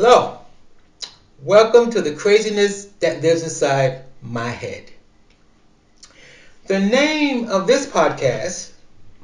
Hello. 0.00 0.38
Welcome 1.42 1.90
to 1.90 2.00
the 2.00 2.12
craziness 2.12 2.84
that 3.00 3.20
lives 3.20 3.42
inside 3.42 4.04
my 4.22 4.48
head. 4.48 4.84
The 6.68 6.78
name 6.78 7.48
of 7.48 7.66
this 7.66 7.84
podcast 7.84 8.70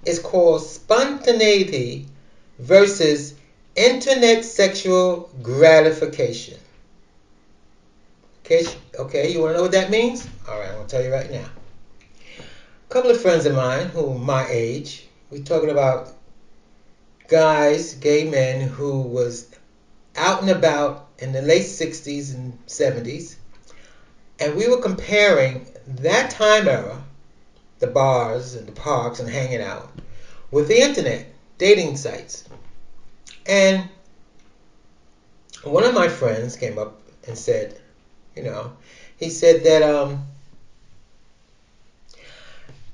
is 0.05 0.19
called 0.19 0.62
Spontaneity 0.62 2.07
versus 2.59 3.34
Internet 3.77 4.45
Sexual 4.45 5.30
Gratification. 5.43 6.59
Okay, 8.45 8.65
okay, 8.98 9.33
you 9.33 9.43
want 9.43 9.52
to 9.52 9.59
know 9.59 9.62
what 9.62 9.70
that 9.70 9.91
means? 9.91 10.27
All 10.48 10.59
right, 10.59 10.70
I'm 10.70 10.75
going 10.75 10.88
to 10.88 10.91
tell 10.91 11.05
you 11.05 11.12
right 11.12 11.30
now. 11.30 11.51
A 12.41 12.93
couple 12.93 13.12
of 13.12 13.23
friends 13.23 13.47
of 13.47 13.55
mine 13.55 13.91
who 13.91 14.19
my 14.19 14.45
age, 14.51 15.06
we're 15.30 15.45
talking 15.45 15.70
about 15.70 16.12
guys, 17.29 17.95
gay 17.95 18.25
men 18.25 18.61
who 18.61 19.02
was 19.02 19.54
out 20.16 20.41
and 20.41 20.50
about 20.50 21.09
in 21.18 21.32
the 21.32 21.42
late 21.42 21.64
60s 21.64 22.34
and 22.34 22.59
70s, 22.66 23.36
and 24.40 24.56
we 24.56 24.68
were 24.68 24.80
comparing 24.80 25.66
that 25.87 26.30
time 26.30 26.68
era, 26.68 27.02
the 27.78 27.87
bars 27.87 28.54
and 28.54 28.66
the 28.66 28.73
parks 28.73 29.20
and 29.20 29.28
hanging 29.28 29.60
out, 29.60 29.90
with 30.50 30.68
the 30.68 30.80
internet, 30.80 31.27
dating 31.59 31.96
sites. 31.96 32.45
And 33.46 33.88
one 35.62 35.84
of 35.84 35.95
my 35.95 36.09
friends 36.09 36.56
came 36.56 36.78
up 36.78 37.01
and 37.26 37.37
said, 37.38 37.78
you 38.37 38.42
know, 38.42 38.73
he 39.16 39.30
said 39.30 39.65
that 39.65 39.82
um, 39.82 40.24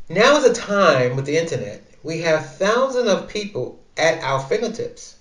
now 0.09 0.37
is 0.37 0.45
a 0.45 0.55
time 0.55 1.17
with 1.17 1.25
the 1.25 1.37
internet. 1.37 1.85
We 2.03 2.21
have 2.23 2.57
thousands 2.57 3.09
of 3.09 3.29
people 3.29 3.79
at 3.97 4.23
our 4.23 4.41
fingertips. 4.41 5.17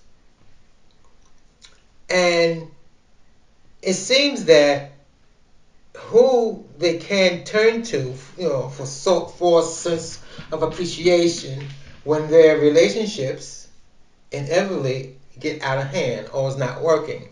And 2.10 2.70
it 3.82 3.94
seems 3.94 4.44
that 4.46 4.92
who 5.96 6.64
they 6.76 6.98
can 6.98 7.44
turn 7.44 7.84
to, 7.84 8.14
you 8.36 8.48
know, 8.48 8.68
for 8.68 8.84
so 8.84 9.26
for 9.28 9.60
a 9.60 9.62
sense 9.62 10.18
of 10.50 10.62
appreciation 10.62 11.64
when 12.04 12.30
their 12.30 12.58
relationships 12.58 13.68
inevitably 14.32 15.14
get 15.38 15.62
out 15.62 15.78
of 15.78 15.86
hand 15.86 16.28
or 16.32 16.48
is 16.48 16.56
not 16.56 16.82
working. 16.82 17.28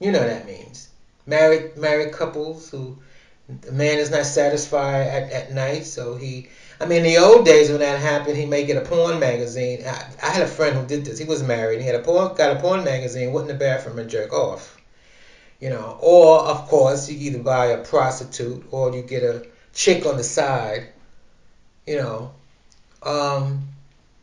You 0.00 0.12
know 0.12 0.20
what 0.20 0.28
that 0.28 0.46
means. 0.46 0.88
Married 1.26 1.76
married 1.76 2.12
couples 2.12 2.70
who 2.70 2.98
the 3.48 3.72
man 3.72 3.98
is 3.98 4.10
not 4.10 4.26
satisfied 4.26 5.06
at, 5.06 5.30
at 5.30 5.52
night, 5.52 5.84
so 5.86 6.16
he 6.16 6.48
I 6.80 6.86
mean, 6.86 6.98
in 6.98 7.04
the 7.04 7.18
old 7.18 7.44
days 7.44 7.70
when 7.70 7.80
that 7.80 7.98
happened, 7.98 8.36
he 8.36 8.46
may 8.46 8.64
get 8.64 8.76
a 8.76 8.88
porn 8.88 9.18
magazine. 9.18 9.82
I, 9.84 10.06
I 10.22 10.30
had 10.30 10.42
a 10.42 10.46
friend 10.46 10.76
who 10.76 10.86
did 10.86 11.04
this. 11.04 11.18
He 11.18 11.24
was 11.24 11.42
married. 11.42 11.80
He 11.80 11.86
had 11.86 11.96
a 11.96 12.00
porn, 12.00 12.34
got 12.36 12.56
a 12.56 12.60
porn 12.60 12.84
magazine, 12.84 13.32
went 13.32 13.50
in 13.50 13.56
the 13.56 13.58
bathroom 13.58 13.98
and 13.98 14.08
jerk 14.08 14.32
off. 14.32 14.80
You 15.58 15.70
know, 15.70 15.98
or 16.00 16.38
of 16.38 16.68
course, 16.68 17.08
you 17.08 17.18
either 17.18 17.40
buy 17.40 17.66
a 17.66 17.82
prostitute 17.82 18.68
or 18.70 18.94
you 18.94 19.02
get 19.02 19.24
a 19.24 19.44
chick 19.72 20.06
on 20.06 20.16
the 20.16 20.22
side. 20.22 20.90
You 21.84 21.96
know, 21.96 22.32
um, 23.02 23.66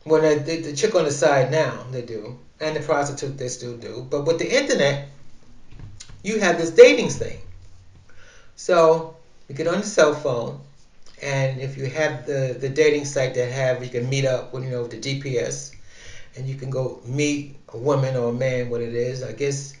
when 0.04 0.22
they, 0.22 0.38
the, 0.38 0.62
the 0.62 0.76
chick 0.76 0.94
on 0.94 1.04
the 1.04 1.10
side 1.10 1.50
now 1.50 1.84
they 1.90 2.02
do, 2.02 2.38
and 2.58 2.74
the 2.74 2.80
prostitute 2.80 3.36
they 3.36 3.48
still 3.48 3.76
do. 3.76 4.06
But 4.08 4.24
with 4.24 4.38
the 4.38 4.50
internet, 4.50 5.08
you 6.22 6.38
have 6.38 6.56
this 6.56 6.70
dating 6.70 7.10
thing. 7.10 7.38
So 8.54 9.15
you 9.48 9.54
get 9.54 9.66
on 9.66 9.80
the 9.80 9.86
cell 9.86 10.14
phone 10.14 10.60
and 11.22 11.60
if 11.60 11.78
you 11.78 11.86
have 11.86 12.26
the, 12.26 12.56
the 12.60 12.68
dating 12.68 13.04
site 13.04 13.34
that 13.34 13.50
have, 13.50 13.82
you 13.82 13.90
can 13.90 14.08
meet 14.08 14.26
up 14.26 14.52
with, 14.52 14.64
you 14.64 14.70
know, 14.70 14.86
the 14.86 14.98
GPS 14.98 15.74
and 16.36 16.46
you 16.46 16.54
can 16.54 16.68
go 16.68 17.00
meet 17.04 17.56
a 17.70 17.78
woman 17.78 18.16
or 18.16 18.30
a 18.30 18.32
man, 18.32 18.68
what 18.68 18.82
it 18.82 18.94
is. 18.94 19.22
I 19.22 19.32
guess, 19.32 19.74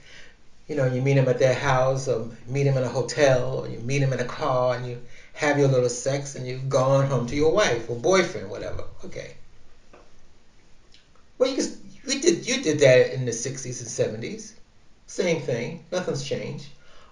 you 0.66 0.76
know, 0.76 0.86
you 0.86 1.02
meet 1.02 1.14
them 1.14 1.28
at 1.28 1.38
their 1.38 1.54
house 1.54 2.08
or 2.08 2.30
meet 2.46 2.62
them 2.62 2.78
in 2.78 2.84
a 2.84 2.88
hotel 2.88 3.60
or 3.60 3.68
you 3.68 3.78
meet 3.80 3.98
them 3.98 4.14
in 4.14 4.20
a 4.20 4.24
car 4.24 4.74
and 4.76 4.86
you 4.86 5.02
have 5.34 5.58
your 5.58 5.68
little 5.68 5.90
sex 5.90 6.34
and 6.34 6.46
you've 6.46 6.70
gone 6.70 7.06
home 7.06 7.26
to 7.26 7.36
your 7.36 7.52
wife 7.52 7.90
or 7.90 7.96
boyfriend, 7.96 8.48
whatever. 8.48 8.84
Okay. 9.04 9.34
Well, 11.36 11.50
you, 11.50 11.62
you, 12.06 12.20
did, 12.20 12.46
you 12.46 12.62
did 12.62 12.78
that 12.78 13.12
in 13.12 13.26
the 13.26 13.32
60s 13.32 13.80
and 13.80 14.22
70s. 14.22 14.52
Same 15.06 15.38
thing. 15.38 15.84
Nothing's 15.92 16.24
changed. 16.24 16.68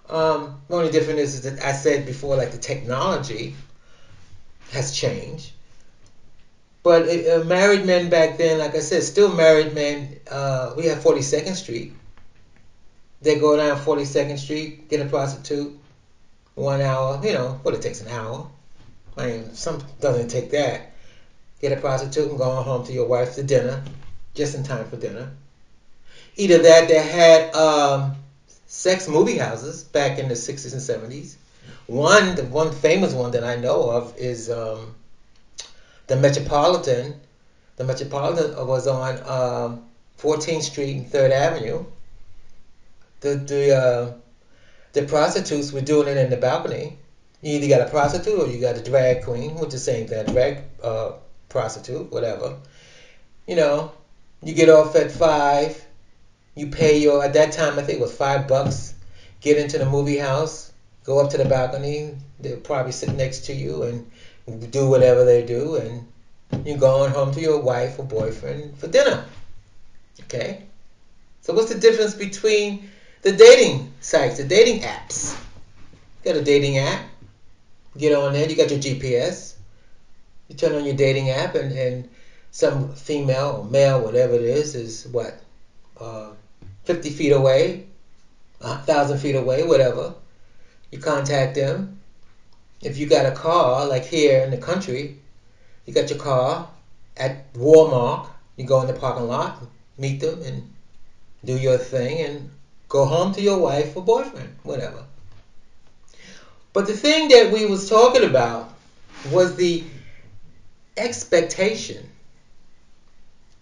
Um, 0.09 0.61
the 0.67 0.75
only 0.75 0.91
difference 0.91 1.33
is 1.33 1.41
that 1.43 1.63
I 1.63 1.71
said 1.71 2.05
before, 2.05 2.35
like 2.35 2.51
the 2.51 2.57
technology 2.57 3.55
has 4.71 4.95
changed. 4.95 5.51
But 6.83 7.09
uh, 7.09 7.43
married 7.45 7.85
men 7.85 8.09
back 8.09 8.37
then, 8.37 8.59
like 8.59 8.75
I 8.75 8.79
said, 8.79 9.01
still 9.01 9.33
married 9.33 9.73
men. 9.73 10.19
Uh, 10.29 10.73
we 10.77 10.85
have 10.85 10.99
42nd 10.99 11.55
Street. 11.55 11.93
They 13.21 13.39
go 13.39 13.57
down 13.57 13.77
42nd 13.77 14.37
Street, 14.37 14.87
get 14.87 15.01
a 15.01 15.05
prostitute, 15.05 15.75
one 16.53 16.81
hour. 16.81 17.19
You 17.23 17.33
know, 17.33 17.59
what 17.63 17.73
it 17.73 17.81
takes 17.81 18.01
an 18.01 18.09
hour. 18.09 18.47
I 19.17 19.27
mean, 19.27 19.53
some 19.55 19.81
doesn't 19.99 20.27
take 20.27 20.51
that. 20.51 20.91
Get 21.59 21.71
a 21.71 21.77
prostitute 21.77 22.29
and 22.29 22.37
go 22.37 22.43
on 22.43 22.63
home 22.63 22.85
to 22.85 22.93
your 22.93 23.07
wife 23.07 23.33
for 23.33 23.41
dinner, 23.41 23.83
just 24.35 24.53
in 24.53 24.63
time 24.63 24.87
for 24.87 24.97
dinner. 24.97 25.31
Either 26.35 26.59
that, 26.59 26.87
they 26.87 27.01
had 27.01 27.55
um, 27.55 28.15
sex 28.67 29.07
movie 29.07 29.37
houses 29.37 29.83
back 29.83 30.19
in 30.19 30.27
the 30.27 30.33
60s 30.33 30.73
and 30.73 31.11
70s. 31.11 31.35
One, 31.87 32.35
the 32.35 32.43
one 32.43 32.71
famous 32.71 33.13
one 33.13 33.31
that 33.31 33.43
I 33.43 33.55
know 33.55 33.89
of 33.89 34.17
is 34.17 34.49
um, 34.49 34.95
the 36.07 36.15
Metropolitan. 36.15 37.19
The 37.77 37.83
Metropolitan 37.83 38.55
was 38.67 38.87
on 38.87 39.17
um, 39.27 39.85
14th 40.19 40.63
Street 40.63 40.95
and 40.95 41.05
3rd 41.05 41.31
Avenue. 41.31 41.85
The 43.21 43.35
the 43.35 43.75
uh, 43.75 44.13
the 44.93 45.03
prostitutes 45.03 45.71
were 45.71 45.81
doing 45.81 46.07
it 46.07 46.17
in 46.17 46.29
the 46.29 46.37
balcony. 46.37 46.97
You 47.41 47.57
either 47.57 47.67
got 47.67 47.87
a 47.87 47.89
prostitute 47.89 48.39
or 48.39 48.47
you 48.47 48.59
got 48.59 48.77
a 48.77 48.81
drag 48.83 49.23
queen, 49.23 49.55
which 49.55 49.73
is 49.73 49.85
the 49.85 49.91
same 49.91 50.07
thing, 50.07 50.25
drag 50.25 50.63
uh, 50.81 51.13
prostitute, 51.49 52.11
whatever. 52.11 52.57
You 53.45 53.55
know, 53.55 53.91
you 54.41 54.53
get 54.53 54.69
off 54.69 54.95
at 54.95 55.11
five. 55.11 55.84
You 56.55 56.67
pay 56.67 56.97
your 56.97 57.23
at 57.23 57.33
that 57.33 57.51
time 57.51 57.77
I 57.77 57.83
think 57.83 57.99
it 57.99 58.01
was 58.01 58.15
five 58.15 58.47
bucks. 58.47 58.93
Get 59.41 59.57
into 59.57 59.77
the 59.77 59.85
movie 59.85 60.17
house 60.17 60.71
go 61.05 61.19
up 61.19 61.29
to 61.31 61.37
the 61.37 61.45
balcony. 61.45 62.15
They'll 62.39 62.57
probably 62.57 62.91
sit 62.91 63.13
next 63.13 63.45
to 63.45 63.53
you 63.53 63.83
and 63.83 64.71
do 64.71 64.89
whatever 64.89 65.23
they 65.23 65.43
do, 65.43 65.75
and 65.75 66.07
you're 66.65 66.77
going 66.77 67.11
home 67.11 67.33
to 67.33 67.39
your 67.39 67.59
wife 67.59 67.97
or 67.99 68.05
boyfriend 68.05 68.77
for 68.77 68.87
dinner. 68.87 69.23
Okay? 70.23 70.63
So, 71.41 71.53
what's 71.53 71.71
the 71.71 71.79
difference 71.79 72.15
between 72.15 72.89
the 73.21 73.31
dating 73.31 73.93
sites, 74.01 74.37
the 74.37 74.43
dating 74.43 74.81
apps? 74.81 75.37
You 76.23 76.33
got 76.33 76.41
a 76.41 76.43
dating 76.43 76.79
app, 76.79 77.05
get 77.97 78.13
on 78.13 78.33
there, 78.33 78.49
you 78.49 78.55
got 78.55 78.71
your 78.71 78.79
GPS, 78.79 79.53
you 80.47 80.55
turn 80.55 80.73
on 80.73 80.85
your 80.85 80.95
dating 80.95 81.29
app, 81.29 81.55
and, 81.55 81.71
and 81.71 82.09
some 82.49 82.93
female 82.93 83.59
or 83.59 83.65
male, 83.65 84.01
whatever 84.01 84.33
it 84.33 84.41
is, 84.41 84.73
is 84.75 85.07
what? 85.07 85.39
Uh, 85.99 86.31
50 86.85 87.09
feet 87.09 87.31
away, 87.31 87.87
1,000 88.59 89.17
feet 89.17 89.35
away, 89.35 89.63
whatever 89.63 90.15
you 90.95 91.01
contact 91.01 91.55
them. 91.55 91.99
If 92.81 92.97
you 92.97 93.07
got 93.07 93.25
a 93.25 93.31
car, 93.31 93.85
like 93.85 94.05
here 94.05 94.43
in 94.43 94.51
the 94.51 94.57
country, 94.57 95.17
you 95.85 95.93
got 95.93 96.09
your 96.09 96.19
car 96.19 96.69
at 97.17 97.51
Walmart, 97.53 98.27
you 98.55 98.65
go 98.65 98.81
in 98.81 98.87
the 98.87 98.93
parking 98.93 99.27
lot, 99.27 99.61
meet 99.97 100.19
them, 100.19 100.41
and 100.41 100.73
do 101.43 101.57
your 101.57 101.77
thing, 101.77 102.21
and 102.21 102.49
go 102.87 103.05
home 103.05 103.33
to 103.33 103.41
your 103.41 103.59
wife 103.59 103.95
or 103.95 104.03
boyfriend, 104.03 104.55
whatever. 104.63 105.03
But 106.73 106.87
the 106.87 106.93
thing 106.93 107.29
that 107.29 107.51
we 107.51 107.65
was 107.65 107.89
talking 107.89 108.23
about 108.23 108.73
was 109.31 109.55
the 109.55 109.83
expectation 110.97 112.09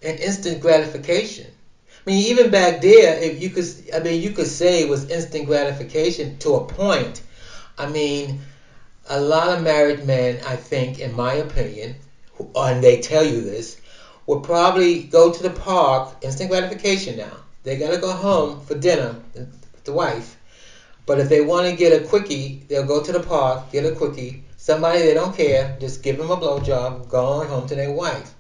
and 0.01 0.19
instant 0.19 0.61
gratification. 0.61 1.47
I 2.05 2.09
mean, 2.09 2.27
even 2.27 2.51
back 2.51 2.81
there, 2.81 3.17
if 3.17 3.41
you 3.41 3.49
could, 3.49 3.65
I 3.93 3.99
mean, 3.99 4.21
you 4.21 4.31
could 4.31 4.47
say 4.47 4.81
it 4.81 4.89
was 4.89 5.09
instant 5.09 5.45
gratification 5.45 6.37
to 6.39 6.55
a 6.55 6.65
point. 6.65 7.21
I 7.77 7.87
mean, 7.87 8.41
a 9.07 9.21
lot 9.21 9.57
of 9.57 9.63
married 9.63 10.05
men, 10.05 10.41
I 10.45 10.57
think, 10.57 10.99
in 10.99 11.13
my 11.13 11.33
opinion, 11.35 11.95
and 12.55 12.83
they 12.83 12.99
tell 12.99 13.23
you 13.23 13.41
this, 13.41 13.77
would 14.25 14.43
probably 14.43 15.03
go 15.03 15.31
to 15.31 15.43
the 15.43 15.49
park, 15.49 16.09
instant 16.21 16.49
gratification 16.49 17.15
now. 17.15 17.37
They 17.63 17.77
gotta 17.77 17.97
go 17.97 18.11
home 18.11 18.59
for 18.59 18.75
dinner, 18.75 19.15
with 19.33 19.83
the 19.85 19.93
wife. 19.93 20.37
But 21.05 21.19
if 21.19 21.29
they 21.29 21.39
want 21.39 21.69
to 21.69 21.75
get 21.75 21.93
a 21.93 22.05
quickie, 22.05 22.65
they'll 22.67 22.83
go 22.83 23.01
to 23.01 23.11
the 23.13 23.21
park, 23.21 23.71
get 23.71 23.85
a 23.85 23.91
quickie. 23.91 24.43
Somebody 24.57 25.03
they 25.03 25.13
don't 25.13 25.35
care, 25.35 25.77
just 25.79 26.03
give 26.03 26.17
them 26.17 26.31
a 26.31 26.37
blowjob, 26.37 27.07
go 27.07 27.23
on 27.23 27.47
home 27.47 27.67
to 27.67 27.75
their 27.75 27.91
wife. 27.91 28.35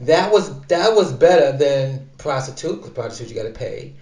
That 0.00 0.30
was 0.30 0.60
that 0.66 0.94
was 0.94 1.12
better 1.12 1.56
than 1.56 2.10
prostitute, 2.18 2.76
because 2.76 2.92
prostitute 2.92 3.34
you 3.34 3.42
got 3.42 3.48
to 3.48 3.58
pay, 3.58 3.94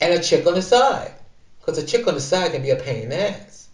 and 0.00 0.14
a 0.14 0.22
chick 0.22 0.46
on 0.46 0.54
the 0.54 0.62
side, 0.62 1.12
because 1.60 1.76
a 1.76 1.86
chick 1.86 2.06
on 2.06 2.14
the 2.14 2.20
side 2.20 2.52
can 2.52 2.62
be 2.62 2.70
a 2.70 2.76
pain 2.76 3.04
in 3.04 3.08
the 3.10 3.30
ass. 3.30 3.68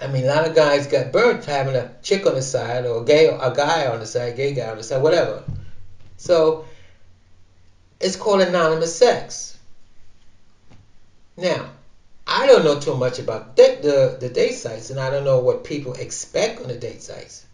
I 0.00 0.06
mean, 0.06 0.24
a 0.24 0.28
lot 0.28 0.46
of 0.46 0.54
guys 0.54 0.86
got 0.86 1.10
burnt 1.10 1.44
having 1.44 1.74
a 1.74 1.92
chick 2.02 2.24
on 2.26 2.34
the 2.34 2.42
side 2.42 2.86
or 2.86 3.02
a 3.02 3.04
gay 3.04 3.26
a 3.26 3.52
guy 3.52 3.86
on 3.86 3.98
the 3.98 4.06
side, 4.06 4.36
gay 4.36 4.52
guy 4.52 4.70
on 4.70 4.76
the 4.76 4.84
side, 4.84 5.02
whatever. 5.02 5.42
So 6.16 6.64
it's 8.00 8.14
called 8.14 8.40
anonymous 8.40 8.96
sex. 8.96 9.58
Now, 11.36 11.70
I 12.26 12.46
don't 12.46 12.64
know 12.64 12.78
too 12.78 12.96
much 12.96 13.18
about 13.18 13.56
the, 13.56 13.78
the, 13.82 14.16
the 14.20 14.32
date 14.32 14.54
sites, 14.54 14.90
and 14.90 15.00
I 15.00 15.10
don't 15.10 15.24
know 15.24 15.40
what 15.40 15.64
people 15.64 15.94
expect 15.94 16.60
on 16.60 16.68
the 16.68 16.76
date 16.76 17.02
sites. 17.02 17.44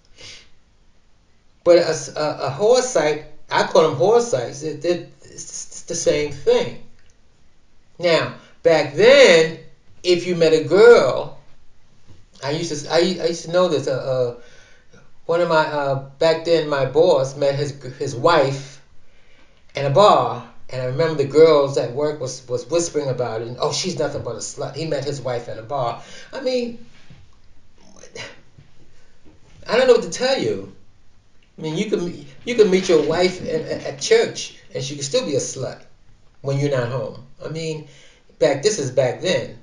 But 1.64 1.78
a, 1.78 2.20
a, 2.20 2.48
a 2.48 2.50
whore 2.50 2.82
site, 2.82 3.24
I 3.50 3.64
call 3.64 3.82
them 3.88 3.98
whore 3.98 4.20
sites, 4.20 4.62
it, 4.62 4.84
it, 4.84 5.12
it's 5.22 5.82
the 5.82 5.94
same 5.94 6.30
thing. 6.30 6.82
Now, 7.98 8.34
back 8.62 8.92
then, 8.92 9.58
if 10.02 10.26
you 10.26 10.36
met 10.36 10.52
a 10.52 10.60
girl, 10.60 11.38
I 12.42 12.50
used 12.50 12.84
to 12.84 12.92
I, 12.92 12.98
I 13.20 13.26
used 13.26 13.46
to 13.46 13.50
know 13.50 13.68
this. 13.68 13.88
Uh, 13.88 13.92
uh, 13.92 14.98
one 15.24 15.40
of 15.40 15.48
my 15.48 15.64
uh, 15.66 15.94
back 16.18 16.44
then, 16.44 16.68
my 16.68 16.84
boss 16.84 17.34
met 17.36 17.54
his 17.54 17.72
his 17.98 18.14
wife 18.14 18.82
in 19.74 19.86
a 19.86 19.90
bar, 19.90 20.46
and 20.68 20.82
I 20.82 20.86
remember 20.86 21.14
the 21.14 21.24
girls 21.24 21.78
at 21.78 21.92
work 21.92 22.20
was 22.20 22.46
was 22.46 22.68
whispering 22.68 23.08
about 23.08 23.40
it. 23.40 23.48
And, 23.48 23.56
oh, 23.58 23.72
she's 23.72 23.98
nothing 23.98 24.22
but 24.22 24.34
a 24.34 24.40
slut. 24.40 24.76
He 24.76 24.84
met 24.84 25.04
his 25.04 25.22
wife 25.22 25.48
at 25.48 25.58
a 25.58 25.62
bar. 25.62 26.02
I 26.32 26.40
mean, 26.40 26.84
I 29.66 29.76
don't 29.76 29.86
know 29.86 29.94
what 29.94 30.02
to 30.02 30.10
tell 30.10 30.38
you. 30.38 30.74
I 31.56 31.62
mean, 31.62 31.76
you 31.76 31.90
can 31.90 32.26
you 32.44 32.54
can 32.56 32.70
meet 32.70 32.88
your 32.88 33.02
wife 33.02 33.40
at, 33.42 33.62
at 33.84 34.00
church, 34.00 34.56
and 34.74 34.82
she 34.82 34.94
can 34.94 35.04
still 35.04 35.24
be 35.24 35.36
a 35.36 35.40
slut 35.40 35.82
when 36.40 36.58
you're 36.58 36.70
not 36.70 36.88
home. 36.88 37.26
I 37.44 37.48
mean, 37.48 37.88
back 38.38 38.62
this 38.62 38.78
is 38.78 38.90
back 38.90 39.20
then. 39.20 39.58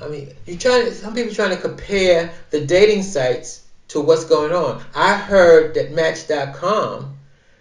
I 0.00 0.08
mean, 0.08 0.32
you 0.46 0.56
trying 0.56 0.86
to, 0.86 0.94
some 0.94 1.14
people 1.14 1.32
trying 1.32 1.54
to 1.54 1.60
compare 1.60 2.32
the 2.50 2.60
dating 2.60 3.02
sites 3.02 3.62
to 3.88 4.00
what's 4.00 4.24
going 4.24 4.52
on. 4.52 4.82
I 4.94 5.16
heard 5.16 5.74
that 5.74 5.92
Match.com 5.92 7.16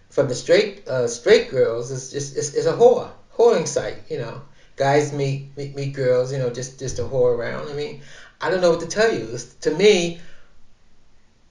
from 0.09 0.27
the 0.27 0.35
straight 0.35 0.87
uh, 0.87 1.07
straight 1.07 1.49
girls 1.49 1.91
is 1.91 2.11
just 2.11 2.35
is, 2.35 2.55
is 2.55 2.65
a 2.65 2.73
whore 2.73 3.11
whoring 3.37 3.67
site. 3.67 3.97
You 4.09 4.19
know, 4.19 4.41
guys 4.75 5.13
meet, 5.13 5.55
meet 5.55 5.75
meet 5.75 5.93
girls. 5.93 6.31
You 6.31 6.39
know, 6.39 6.49
just 6.49 6.79
just 6.79 6.97
to 6.97 7.03
whore 7.03 7.37
around. 7.37 7.69
I 7.69 7.73
mean, 7.73 8.01
I 8.39 8.49
don't 8.49 8.61
know 8.61 8.71
what 8.71 8.81
to 8.81 8.87
tell 8.87 9.13
you. 9.13 9.29
It's, 9.33 9.45
to 9.61 9.71
me, 9.71 10.19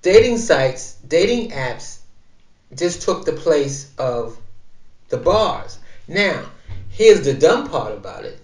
dating 0.02 0.38
sites, 0.38 0.96
dating 1.06 1.50
apps, 1.50 1.99
just 2.74 3.02
took 3.02 3.24
the 3.24 3.32
place 3.32 3.92
of 3.98 4.38
the 5.08 5.18
bars. 5.18 5.78
Now, 6.06 6.44
here's 6.90 7.22
the 7.22 7.34
dumb 7.34 7.68
part 7.68 7.92
about 7.92 8.24
it 8.24 8.40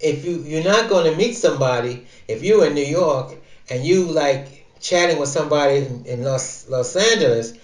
if 0.00 0.24
you 0.24 0.42
you're 0.42 0.64
not 0.64 0.88
going 0.88 1.10
to 1.10 1.16
meet 1.16 1.34
somebody 1.34 2.06
if 2.28 2.42
you're 2.42 2.66
in 2.66 2.74
New 2.74 2.84
York 2.84 3.34
and 3.68 3.84
you 3.84 4.04
like 4.04 4.66
chatting 4.80 5.18
with 5.18 5.28
somebody 5.28 5.78
in, 5.78 6.04
in 6.06 6.22
Los 6.22 6.68
Los 6.68 6.94
Angeles, 6.94 7.54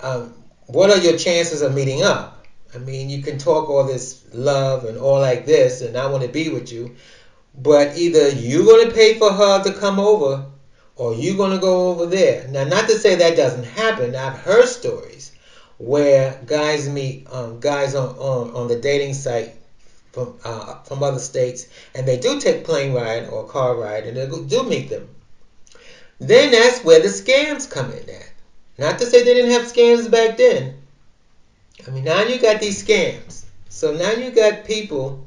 um, 0.00 0.32
what 0.66 0.90
are 0.90 0.98
your 0.98 1.18
chances 1.18 1.62
of 1.62 1.74
meeting 1.74 2.02
up? 2.02 2.46
I 2.74 2.78
mean, 2.78 3.10
you 3.10 3.22
can 3.22 3.36
talk 3.36 3.68
all 3.68 3.84
this 3.84 4.24
love 4.32 4.84
and 4.84 4.96
all 4.96 5.20
like 5.20 5.44
this, 5.44 5.82
and 5.82 5.96
I 5.96 6.06
want 6.06 6.22
to 6.22 6.30
be 6.30 6.48
with 6.48 6.72
you, 6.72 6.96
but 7.54 7.98
either 7.98 8.30
you're 8.30 8.64
going 8.64 8.88
to 8.88 8.94
pay 8.94 9.18
for 9.18 9.30
her 9.30 9.62
to 9.64 9.72
come 9.74 10.00
over, 10.00 10.46
or 10.96 11.14
you're 11.14 11.36
going 11.36 11.52
to 11.52 11.58
go 11.58 11.88
over 11.88 12.06
there. 12.06 12.46
Now, 12.48 12.64
not 12.64 12.88
to 12.88 12.98
say 12.98 13.16
that 13.16 13.36
doesn't 13.36 13.64
happen. 13.64 14.14
I've 14.14 14.38
heard 14.38 14.68
stories 14.68 15.32
where 15.78 16.40
guys 16.46 16.88
meet 16.88 17.26
um, 17.30 17.58
guys 17.58 17.94
on, 17.94 18.10
on 18.16 18.50
on 18.54 18.68
the 18.68 18.76
dating 18.76 19.14
site 19.14 19.54
from 20.12 20.38
uh, 20.44 20.74
from 20.84 21.02
other 21.02 21.18
states, 21.18 21.66
and 21.94 22.06
they 22.06 22.18
do 22.18 22.38
take 22.38 22.64
plane 22.64 22.92
ride 22.92 23.28
or 23.28 23.46
car 23.46 23.74
ride, 23.74 24.06
and 24.06 24.16
they 24.16 24.26
do 24.26 24.62
meet 24.62 24.88
them. 24.90 25.08
Then 26.18 26.52
that's 26.52 26.84
where 26.84 27.00
the 27.00 27.08
scams 27.08 27.68
come 27.68 27.90
in 27.90 28.08
at. 28.08 28.30
Not 28.78 28.98
to 28.98 29.06
say 29.06 29.22
they 29.22 29.34
didn't 29.34 29.50
have 29.50 29.62
scams 29.62 30.10
back 30.10 30.36
then. 30.36 30.74
I 31.86 31.90
mean, 31.90 32.04
now 32.04 32.22
you 32.22 32.38
got 32.38 32.60
these 32.60 32.82
scams. 32.82 33.44
So 33.68 33.92
now 33.92 34.12
you 34.12 34.30
got 34.30 34.64
people. 34.64 35.26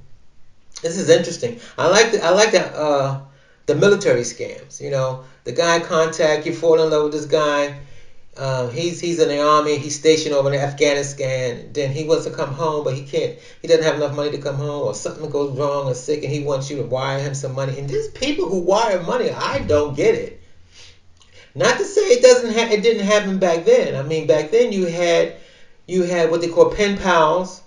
This 0.82 0.98
is 0.98 1.10
interesting. 1.10 1.60
I 1.78 1.90
like 1.90 2.12
the 2.12 2.24
I 2.24 2.30
like 2.30 2.52
the 2.52 2.64
uh, 2.64 3.22
the 3.66 3.76
military 3.76 4.22
scams. 4.22 4.80
You 4.80 4.92
know, 4.92 5.26
the 5.46 5.54
guy 5.54 5.80
contact 5.80 6.46
you, 6.46 6.54
fall 6.54 6.80
in 6.82 6.90
love 6.90 7.04
with 7.04 7.14
this 7.14 7.26
guy 7.26 7.80
um, 8.38 8.70
he's 8.70 9.00
he's 9.00 9.20
in 9.20 9.30
the 9.30 9.40
army. 9.40 9.78
He's 9.78 9.96
stationed 9.96 10.36
over 10.36 10.50
in 10.54 10.60
Afghanistan. 10.60 11.70
Then 11.72 11.92
he 11.92 12.04
wants 12.04 12.26
to 12.26 12.32
come 12.32 12.52
home, 12.52 12.84
but 12.84 12.94
he 12.94 13.02
can't. 13.02 13.34
He 13.62 13.68
doesn't 13.68 13.84
have 13.84 13.96
enough 13.96 14.14
money 14.14 14.32
to 14.32 14.38
come 14.38 14.56
home, 14.56 14.84
or 14.84 14.94
something 14.94 15.30
goes 15.30 15.58
wrong 15.58 15.88
or 15.88 15.94
sick, 15.94 16.22
and 16.24 16.32
he 16.32 16.42
wants 16.42 16.70
you 16.70 16.76
to 16.78 16.84
wire 16.84 17.20
him 17.20 17.34
some 17.34 17.54
money. 17.54 17.78
And 17.78 17.90
there's 17.90 18.10
people 18.10 18.46
who 18.48 18.60
wire 18.60 19.00
money. 19.00 19.30
I 19.30 19.60
don't 19.60 19.96
get 19.96 20.16
it. 20.16 20.38
Not 21.54 21.78
to 21.78 21.86
say 21.86 22.02
it 22.02 22.22
doesn't. 22.22 22.52
Ha- 22.52 22.68
it 22.72 22.82
didn't 22.82 23.06
happen 23.06 23.40
back 23.40 23.64
then. 23.64 23.96
I 23.96 24.04
mean, 24.04 24.28
back 24.28 24.52
then 24.52 24.74
you 24.74 24.84
had 24.84 25.34
you 25.88 26.04
had 26.04 26.30
what 26.30 26.42
they 26.42 26.48
call 26.50 26.66
pen 26.66 26.98
pals 26.98 27.62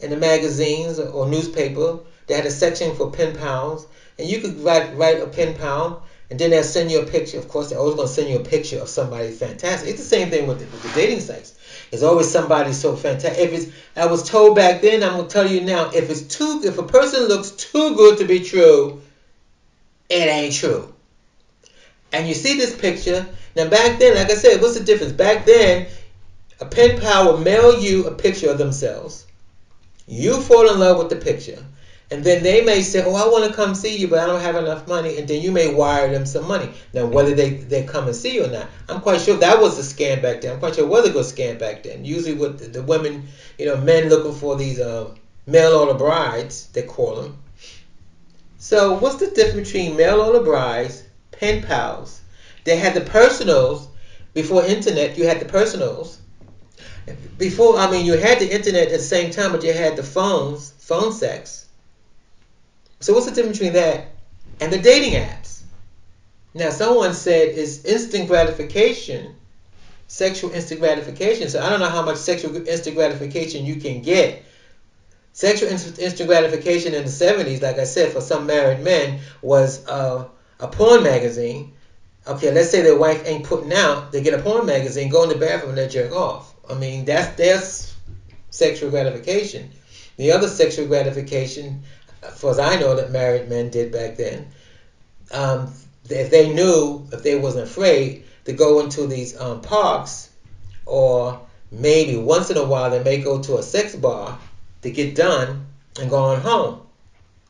in 0.00 0.10
the 0.10 0.16
magazines 0.16 0.98
or 0.98 1.24
newspaper. 1.24 1.96
They 2.26 2.34
had 2.34 2.44
a 2.44 2.50
section 2.50 2.92
for 2.92 3.08
pen 3.08 3.32
pals, 3.32 3.86
and 4.18 4.28
you 4.28 4.38
could 4.38 4.60
write 4.60 4.94
write 4.94 5.18
a 5.18 5.26
pen 5.26 5.54
pal 5.54 6.02
and 6.34 6.40
then 6.40 6.50
they'll 6.50 6.64
send 6.64 6.90
you 6.90 6.98
a 6.98 7.06
picture. 7.06 7.38
Of 7.38 7.46
course, 7.46 7.70
they're 7.70 7.78
always 7.78 7.94
going 7.94 8.08
to 8.08 8.12
send 8.12 8.28
you 8.28 8.38
a 8.38 8.42
picture 8.42 8.80
of 8.80 8.88
somebody 8.88 9.30
fantastic. 9.30 9.88
It's 9.88 10.00
the 10.00 10.04
same 10.04 10.30
thing 10.30 10.48
with 10.48 10.58
the, 10.58 10.64
with 10.64 10.82
the 10.82 10.88
dating 10.88 11.20
sites. 11.20 11.54
There's 11.92 12.02
always 12.02 12.28
somebody 12.28 12.72
so 12.72 12.96
fantastic. 12.96 13.40
If 13.40 13.52
it's, 13.52 13.72
I 13.94 14.06
was 14.06 14.28
told 14.28 14.56
back 14.56 14.80
then, 14.80 15.04
I'm 15.04 15.12
going 15.12 15.28
to 15.28 15.32
tell 15.32 15.48
you 15.48 15.60
now. 15.60 15.92
If 15.94 16.10
it's 16.10 16.22
too, 16.22 16.60
if 16.64 16.76
a 16.76 16.82
person 16.82 17.28
looks 17.28 17.52
too 17.52 17.94
good 17.94 18.18
to 18.18 18.24
be 18.24 18.40
true, 18.40 19.00
it 20.08 20.26
ain't 20.26 20.54
true. 20.54 20.92
And 22.12 22.26
you 22.26 22.34
see 22.34 22.56
this 22.56 22.74
picture. 22.74 23.28
Now 23.54 23.68
back 23.68 24.00
then, 24.00 24.16
like 24.16 24.28
I 24.28 24.34
said, 24.34 24.60
what's 24.60 24.74
the 24.76 24.82
difference? 24.82 25.12
Back 25.12 25.44
then, 25.44 25.86
a 26.58 26.66
pen 26.66 26.98
pal 26.98 27.30
will 27.30 27.38
mail 27.38 27.78
you 27.78 28.08
a 28.08 28.12
picture 28.12 28.50
of 28.50 28.58
themselves. 28.58 29.24
You 30.08 30.40
fall 30.40 30.68
in 30.68 30.80
love 30.80 30.98
with 30.98 31.10
the 31.10 31.16
picture. 31.16 31.64
And 32.10 32.22
then 32.22 32.42
they 32.42 32.62
may 32.62 32.82
say, 32.82 33.02
"Oh, 33.02 33.14
I 33.14 33.28
want 33.30 33.46
to 33.46 33.56
come 33.56 33.74
see 33.74 33.96
you, 33.96 34.08
but 34.08 34.18
I 34.18 34.26
don't 34.26 34.40
have 34.40 34.56
enough 34.56 34.86
money." 34.86 35.16
And 35.16 35.26
then 35.26 35.40
you 35.40 35.50
may 35.50 35.72
wire 35.72 36.10
them 36.12 36.26
some 36.26 36.46
money. 36.46 36.70
Now, 36.92 37.06
whether 37.06 37.34
they, 37.34 37.50
they 37.54 37.82
come 37.84 38.06
and 38.06 38.14
see 38.14 38.34
you 38.34 38.44
or 38.44 38.50
not, 38.50 38.68
I'm 38.88 39.00
quite 39.00 39.22
sure 39.22 39.36
that 39.38 39.60
was 39.60 39.78
a 39.78 39.82
scam 39.82 40.20
back 40.20 40.42
then. 40.42 40.52
I'm 40.52 40.58
quite 40.58 40.74
sure 40.74 40.84
it 40.84 40.88
was 40.88 41.08
a 41.08 41.12
good 41.12 41.24
scam 41.24 41.58
back 41.58 41.82
then. 41.82 42.04
Usually, 42.04 42.34
with 42.34 42.58
the, 42.58 42.66
the 42.68 42.82
women, 42.82 43.26
you 43.58 43.66
know, 43.66 43.78
men 43.78 44.10
looking 44.10 44.34
for 44.34 44.54
these 44.54 44.80
uh, 44.80 45.14
mail 45.46 45.72
order 45.72 45.94
brides, 45.94 46.66
they 46.68 46.82
call 46.82 47.16
them. 47.16 47.38
So, 48.58 48.98
what's 48.98 49.16
the 49.16 49.28
difference 49.28 49.68
between 49.68 49.96
mail 49.96 50.20
order 50.20 50.40
brides, 50.40 51.04
pen 51.32 51.62
pals? 51.62 52.20
They 52.64 52.76
had 52.76 52.92
the 52.92 53.00
personals 53.00 53.88
before 54.34 54.64
internet. 54.64 55.16
You 55.16 55.26
had 55.26 55.40
the 55.40 55.46
personals. 55.46 56.18
Before, 57.38 57.78
I 57.78 57.90
mean, 57.90 58.04
you 58.04 58.12
had 58.12 58.38
the 58.38 58.54
internet 58.54 58.88
at 58.88 58.92
the 58.92 58.98
same 58.98 59.30
time, 59.30 59.52
but 59.52 59.64
you 59.64 59.72
had 59.72 59.96
the 59.96 60.02
phones, 60.02 60.70
phone 60.78 61.12
sex 61.12 61.63
so 63.04 63.12
what's 63.12 63.26
the 63.26 63.32
difference 63.32 63.58
between 63.58 63.74
that 63.74 64.12
and 64.60 64.72
the 64.72 64.78
dating 64.78 65.12
apps? 65.12 65.60
Now, 66.54 66.70
someone 66.70 67.12
said 67.12 67.50
is 67.50 67.84
instant 67.84 68.28
gratification, 68.28 69.34
sexual 70.06 70.52
instant 70.52 70.80
gratification. 70.80 71.50
So 71.50 71.60
I 71.60 71.68
don't 71.68 71.80
know 71.80 71.90
how 71.90 72.02
much 72.02 72.16
sexual 72.16 72.66
instant 72.66 72.96
gratification 72.96 73.66
you 73.66 73.76
can 73.76 74.00
get. 74.00 74.42
Sexual 75.34 75.68
instant 75.68 76.26
gratification 76.26 76.94
in 76.94 77.04
the 77.04 77.10
70s, 77.10 77.60
like 77.60 77.76
I 77.76 77.84
said, 77.84 78.10
for 78.10 78.22
some 78.22 78.46
married 78.46 78.80
men, 78.80 79.18
was 79.42 79.86
uh, 79.86 80.24
a 80.58 80.66
porn 80.66 81.02
magazine. 81.02 81.74
Okay, 82.26 82.52
let's 82.52 82.70
say 82.70 82.80
their 82.80 82.96
wife 82.96 83.22
ain't 83.26 83.44
putting 83.44 83.74
out, 83.74 84.12
they 84.12 84.22
get 84.22 84.32
a 84.32 84.38
porn 84.38 84.64
magazine, 84.64 85.10
go 85.10 85.24
in 85.24 85.28
the 85.28 85.34
bathroom 85.34 85.70
and 85.70 85.78
they 85.78 85.88
jerk 85.88 86.10
off. 86.12 86.54
I 86.70 86.72
mean, 86.72 87.04
that's 87.04 87.36
their 87.36 87.60
sexual 88.48 88.88
gratification. 88.88 89.68
The 90.16 90.32
other 90.32 90.48
sexual 90.48 90.86
gratification 90.86 91.82
for 92.32 92.50
as 92.50 92.58
I 92.58 92.76
know 92.76 92.94
that 92.94 93.10
married 93.10 93.48
men 93.48 93.70
did 93.70 93.92
back 93.92 94.16
then, 94.16 94.48
um, 95.30 95.72
if 96.08 96.30
they 96.30 96.52
knew, 96.52 97.06
if 97.12 97.22
they 97.22 97.36
wasn't 97.36 97.64
afraid 97.64 98.24
to 98.44 98.52
go 98.52 98.80
into 98.80 99.06
these 99.06 99.38
um, 99.38 99.60
parks, 99.60 100.30
or 100.86 101.40
maybe 101.70 102.16
once 102.16 102.50
in 102.50 102.56
a 102.56 102.64
while 102.64 102.90
they 102.90 103.02
may 103.02 103.18
go 103.18 103.38
to 103.40 103.56
a 103.56 103.62
sex 103.62 103.94
bar 103.94 104.38
to 104.82 104.90
get 104.90 105.14
done 105.14 105.66
and 105.98 106.10
go 106.10 106.16
on 106.16 106.40
home. 106.40 106.80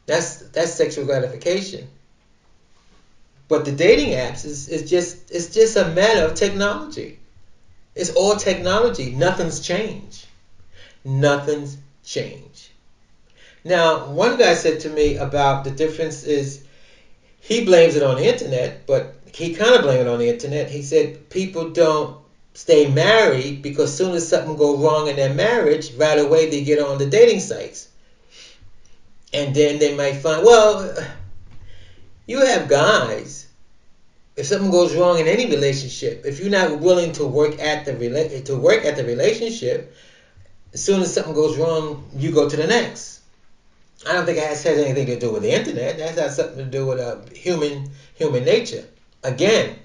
That's 0.06 0.36
that's 0.36 0.72
sexual 0.72 1.04
gratification. 1.04 1.88
But 3.48 3.64
the 3.64 3.72
dating 3.72 4.10
apps 4.10 4.44
is, 4.44 4.68
is 4.68 4.88
just 4.88 5.30
it's 5.30 5.48
just 5.48 5.76
a 5.76 5.88
matter 5.88 6.24
of 6.24 6.34
technology. 6.34 7.18
It's 7.94 8.10
all 8.10 8.36
technology. 8.36 9.10
Nothing's 9.10 9.60
changed. 9.60 10.26
Nothing's 11.04 11.76
changed. 12.04 12.70
Now, 13.64 14.10
one 14.10 14.36
guy 14.36 14.54
said 14.54 14.80
to 14.80 14.90
me 14.90 15.16
about 15.16 15.64
the 15.64 15.70
difference 15.70 16.22
is 16.22 16.60
he 17.40 17.64
blames 17.64 17.96
it 17.96 18.02
on 18.02 18.16
the 18.16 18.24
internet, 18.24 18.86
but 18.86 19.14
he 19.34 19.54
kind 19.54 19.74
of 19.74 19.82
blamed 19.82 20.02
it 20.02 20.08
on 20.08 20.18
the 20.18 20.28
internet. 20.28 20.68
He 20.68 20.82
said 20.82 21.30
people 21.30 21.70
don't 21.70 22.14
stay 22.52 22.86
married 22.86 23.62
because 23.62 23.92
soon 23.92 24.14
as 24.14 24.28
something 24.28 24.56
goes 24.56 24.80
wrong 24.80 25.08
in 25.08 25.16
their 25.16 25.32
marriage, 25.32 25.92
right 25.94 26.18
away 26.18 26.46
they 26.46 26.62
get 26.62 26.78
on 26.78 26.98
the 26.98 27.06
dating 27.06 27.40
sites. 27.40 27.88
And 29.32 29.54
then 29.54 29.78
they 29.78 29.94
might 29.94 30.16
find, 30.16 30.44
well, 30.44 30.94
you 32.26 32.40
have 32.40 32.68
guys. 32.68 33.46
If 34.36 34.46
something 34.46 34.70
goes 34.70 34.94
wrong 34.94 35.18
in 35.18 35.26
any 35.26 35.46
relationship, 35.46 36.22
if 36.24 36.38
you're 36.38 36.50
not 36.50 36.80
willing 36.80 37.12
to 37.12 37.24
work 37.24 37.60
at 37.60 37.84
the 37.84 37.92
rela- 37.92 38.44
to 38.44 38.56
work 38.56 38.84
at 38.84 38.96
the 38.96 39.04
relationship, 39.04 39.92
as 40.72 40.82
soon 40.82 41.02
as 41.02 41.12
something 41.12 41.34
goes 41.34 41.56
wrong, 41.56 42.10
you 42.16 42.30
go 42.30 42.48
to 42.48 42.56
the 42.56 42.66
next. 42.66 43.13
I 44.06 44.12
don't 44.12 44.26
think 44.26 44.38
it 44.38 44.46
has, 44.46 44.62
has 44.64 44.78
anything 44.78 45.06
to 45.06 45.18
do 45.18 45.32
with 45.32 45.42
the 45.42 45.52
internet. 45.52 45.98
That 45.98 46.16
has 46.18 46.36
something 46.36 46.58
to 46.58 46.64
do 46.64 46.86
with 46.86 46.98
uh, 46.98 47.22
human 47.34 47.90
human 48.14 48.44
nature. 48.44 48.84
Again, 49.22 49.78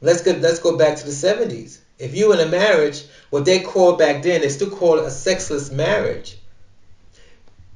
let's 0.00 0.22
go 0.22 0.32
let's 0.32 0.58
go 0.58 0.76
back 0.76 0.96
to 0.96 1.04
the 1.04 1.12
70s. 1.12 1.78
If 1.98 2.14
you 2.14 2.32
in 2.32 2.40
a 2.40 2.46
marriage, 2.46 3.04
what 3.30 3.46
they 3.46 3.60
called 3.60 3.98
back 3.98 4.22
then, 4.22 4.42
they 4.42 4.50
still 4.50 4.70
call 4.70 4.98
it 4.98 5.06
a 5.06 5.10
sexless 5.10 5.70
marriage. 5.70 6.36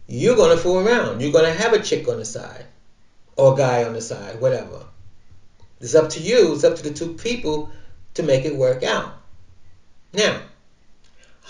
You're 0.06 0.36
gonna 0.36 0.58
fool 0.58 0.86
around. 0.86 1.22
You're 1.22 1.32
gonna 1.32 1.52
have 1.52 1.72
a 1.72 1.82
chick 1.82 2.06
on 2.08 2.18
the 2.18 2.24
side, 2.24 2.66
or 3.36 3.54
a 3.54 3.56
guy 3.56 3.84
on 3.84 3.94
the 3.94 4.02
side, 4.02 4.40
whatever. 4.40 4.84
It's 5.80 5.94
up 5.94 6.10
to 6.10 6.20
you. 6.20 6.52
It's 6.52 6.64
up 6.64 6.76
to 6.76 6.82
the 6.82 6.92
two 6.92 7.14
people 7.14 7.70
to 8.14 8.22
make 8.22 8.44
it 8.44 8.54
work 8.54 8.82
out. 8.82 9.14
Now, 10.12 10.42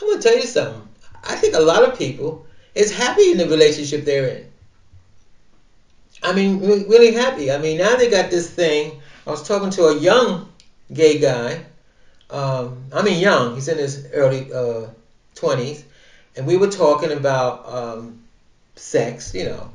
I'm 0.00 0.09
gonna 0.09 0.23
tell 0.23 0.37
you 0.37 0.47
something. 0.47 0.87
I 1.25 1.35
think 1.35 1.54
a 1.54 1.61
lot 1.61 1.82
of 1.82 1.99
people 1.99 2.47
is 2.75 2.93
happy 2.93 3.31
in 3.33 3.39
the 3.39 3.49
relationship 3.49 4.05
they're 4.05 4.29
in. 4.29 4.47
I 6.23 6.33
mean, 6.33 6.61
really 6.61 7.12
happy. 7.12 7.50
I 7.50 7.59
mean, 7.59 7.79
now 7.79 7.97
they 7.97 8.09
got 8.11 8.31
this 8.31 8.49
thing. 8.49 9.00
I 9.27 9.31
was 9.31 9.47
talking 9.47 9.71
to 9.71 9.87
a 9.87 9.97
young 9.97 10.53
gay 10.93 11.19
guy. 11.19 11.65
Um, 12.29 12.85
I 12.93 13.03
mean, 13.03 13.21
young. 13.21 13.55
He's 13.55 13.69
in 13.69 13.79
his 13.79 14.07
early 14.12 14.53
uh, 14.53 14.89
20s. 15.35 15.83
And 16.37 16.47
we 16.47 16.57
were 16.57 16.69
talking 16.69 17.11
about 17.12 17.67
um, 17.67 18.23
sex, 18.77 19.35
you 19.35 19.45
know. 19.45 19.71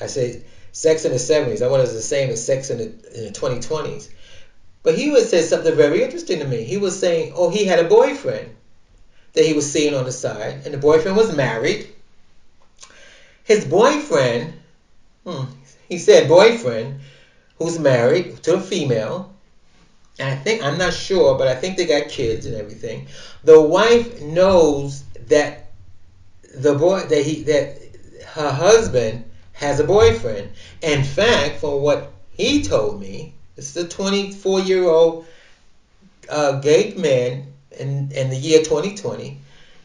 I 0.00 0.06
say 0.06 0.42
sex 0.72 1.04
in 1.04 1.12
the 1.12 1.18
70s. 1.18 1.62
I 1.62 1.68
was 1.68 1.94
the 1.94 2.02
same 2.02 2.30
as 2.30 2.44
sex 2.44 2.70
in 2.70 2.78
the, 2.78 2.84
in 2.84 3.24
the 3.24 3.30
2020s. 3.30 4.08
But 4.82 4.96
he 4.96 5.10
was 5.10 5.30
said 5.30 5.44
something 5.44 5.74
very 5.74 6.02
interesting 6.02 6.40
to 6.40 6.46
me. 6.46 6.62
He 6.62 6.76
was 6.76 6.98
saying, 6.98 7.32
oh, 7.34 7.48
he 7.48 7.64
had 7.64 7.78
a 7.78 7.88
boyfriend 7.88 8.54
that 9.32 9.44
he 9.44 9.52
was 9.52 9.70
seeing 9.70 9.94
on 9.94 10.04
the 10.04 10.12
side, 10.12 10.62
and 10.64 10.72
the 10.72 10.78
boyfriend 10.78 11.16
was 11.16 11.34
married. 11.34 11.88
His 13.46 13.64
boyfriend, 13.64 14.54
hmm, 15.24 15.44
he 15.88 15.98
said 15.98 16.28
boyfriend, 16.28 16.98
who's 17.58 17.78
married 17.78 18.42
to 18.42 18.56
a 18.56 18.60
female, 18.60 19.32
and 20.18 20.28
I 20.28 20.34
think 20.34 20.64
I'm 20.64 20.78
not 20.78 20.92
sure, 20.92 21.38
but 21.38 21.46
I 21.46 21.54
think 21.54 21.76
they 21.76 21.86
got 21.86 22.08
kids 22.08 22.46
and 22.46 22.56
everything. 22.56 23.06
The 23.44 23.60
wife 23.60 24.20
knows 24.20 25.04
that 25.28 25.70
the 26.54 26.74
boy 26.74 27.04
that 27.04 27.22
he 27.22 27.42
that 27.42 27.78
her 28.34 28.50
husband 28.50 29.24
has 29.52 29.78
a 29.78 29.84
boyfriend. 29.84 30.50
In 30.82 31.04
fact, 31.04 31.60
from 31.60 31.82
what 31.82 32.10
he 32.30 32.62
told 32.62 33.00
me, 33.00 33.32
this 33.54 33.76
is 33.76 33.84
a 33.84 33.88
24 33.88 34.60
year 34.60 34.84
old 34.88 35.24
uh, 36.28 36.58
gay 36.58 36.94
man 36.94 37.46
in, 37.78 38.10
in 38.10 38.28
the 38.28 38.36
year 38.36 38.58
2020, 38.58 39.38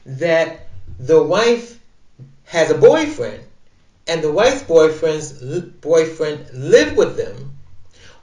that 0.06 0.68
the 0.98 1.22
wife 1.22 1.80
has 2.46 2.72
a 2.72 2.78
boyfriend, 2.78 3.44
and 4.08 4.22
the 4.22 4.32
wife's 4.32 4.64
boyfriend's 4.64 5.34
boyfriend 5.82 6.50
lived 6.54 6.98
with 6.98 7.18
them, 7.18 7.58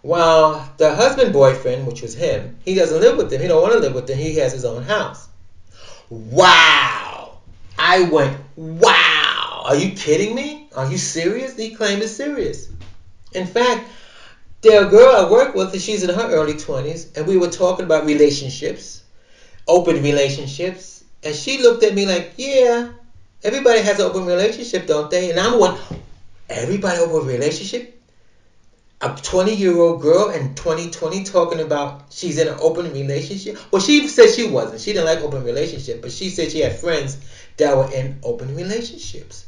while 0.02 0.72
the 0.76 0.94
husband 0.94 1.32
boyfriend, 1.32 1.86
which 1.86 2.02
was 2.02 2.14
him, 2.14 2.56
he 2.64 2.74
doesn't 2.74 3.00
live 3.00 3.16
with 3.16 3.30
them. 3.30 3.40
He 3.40 3.48
don't 3.48 3.62
want 3.62 3.74
to 3.74 3.80
live 3.80 3.94
with 3.94 4.06
them. 4.06 4.18
He 4.18 4.36
has 4.36 4.52
his 4.52 4.64
own 4.64 4.82
house. 4.82 5.28
Wow! 6.08 7.38
I 7.78 8.02
went, 8.02 8.36
wow! 8.56 9.62
Are 9.64 9.76
you 9.76 9.92
kidding 9.92 10.34
me? 10.34 10.68
Are 10.74 10.90
you 10.90 10.98
serious? 10.98 11.56
He 11.56 11.74
claimed 11.74 12.02
it's 12.02 12.12
serious. 12.12 12.70
In 13.32 13.46
fact, 13.46 13.88
a 14.64 14.84
girl 14.86 15.14
I 15.14 15.30
work 15.30 15.54
with, 15.54 15.72
and 15.72 15.82
she's 15.82 16.02
in 16.02 16.10
her 16.10 16.30
early 16.30 16.54
20s, 16.54 17.16
and 17.16 17.26
we 17.26 17.36
were 17.36 17.48
talking 17.50 17.84
about 17.84 18.06
relationships, 18.06 19.02
open 19.66 20.02
relationships, 20.02 21.04
and 21.22 21.34
she 21.34 21.62
looked 21.62 21.82
at 21.82 21.94
me 21.94 22.06
like, 22.06 22.32
yeah, 22.36 22.88
everybody 23.42 23.80
has 23.80 23.98
an 24.00 24.06
open 24.06 24.26
relationship, 24.26 24.86
don't 24.86 25.10
they? 25.10 25.30
And 25.30 25.38
I'm 25.38 25.58
one, 25.58 25.78
everybody 26.48 26.98
open 26.98 27.26
relationship? 27.26 27.94
A 29.00 29.14
20 29.14 29.54
year 29.54 29.76
old 29.76 30.00
girl 30.00 30.30
in 30.30 30.54
2020 30.54 31.22
talking 31.22 31.60
about 31.60 32.02
she's 32.10 32.38
in 32.38 32.48
an 32.48 32.56
open 32.60 32.92
relationship? 32.92 33.56
Well, 33.70 33.80
she 33.80 34.08
said 34.08 34.30
she 34.30 34.48
wasn't. 34.48 34.80
She 34.80 34.92
didn't 34.92 35.06
like 35.06 35.20
open 35.20 35.44
relationship, 35.44 36.02
but 36.02 36.10
she 36.10 36.30
said 36.30 36.50
she 36.50 36.60
had 36.60 36.74
friends 36.76 37.16
that 37.58 37.76
were 37.76 37.90
in 37.92 38.18
open 38.24 38.56
relationships. 38.56 39.46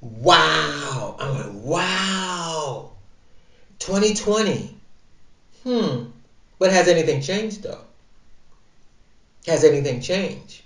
Wow. 0.00 1.16
I'm 1.18 1.34
like, 1.34 1.64
wow. 1.64 2.90
2020. 3.80 4.76
Hmm. 5.64 6.04
But 6.58 6.70
has 6.70 6.86
anything 6.86 7.20
changed 7.20 7.64
though? 7.64 7.80
Has 9.46 9.64
anything 9.64 10.00
changed? 10.00 10.62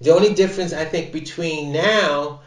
The 0.00 0.14
only 0.14 0.34
difference 0.34 0.72
I 0.72 0.84
think 0.84 1.12
between 1.12 1.72
now 1.72 2.40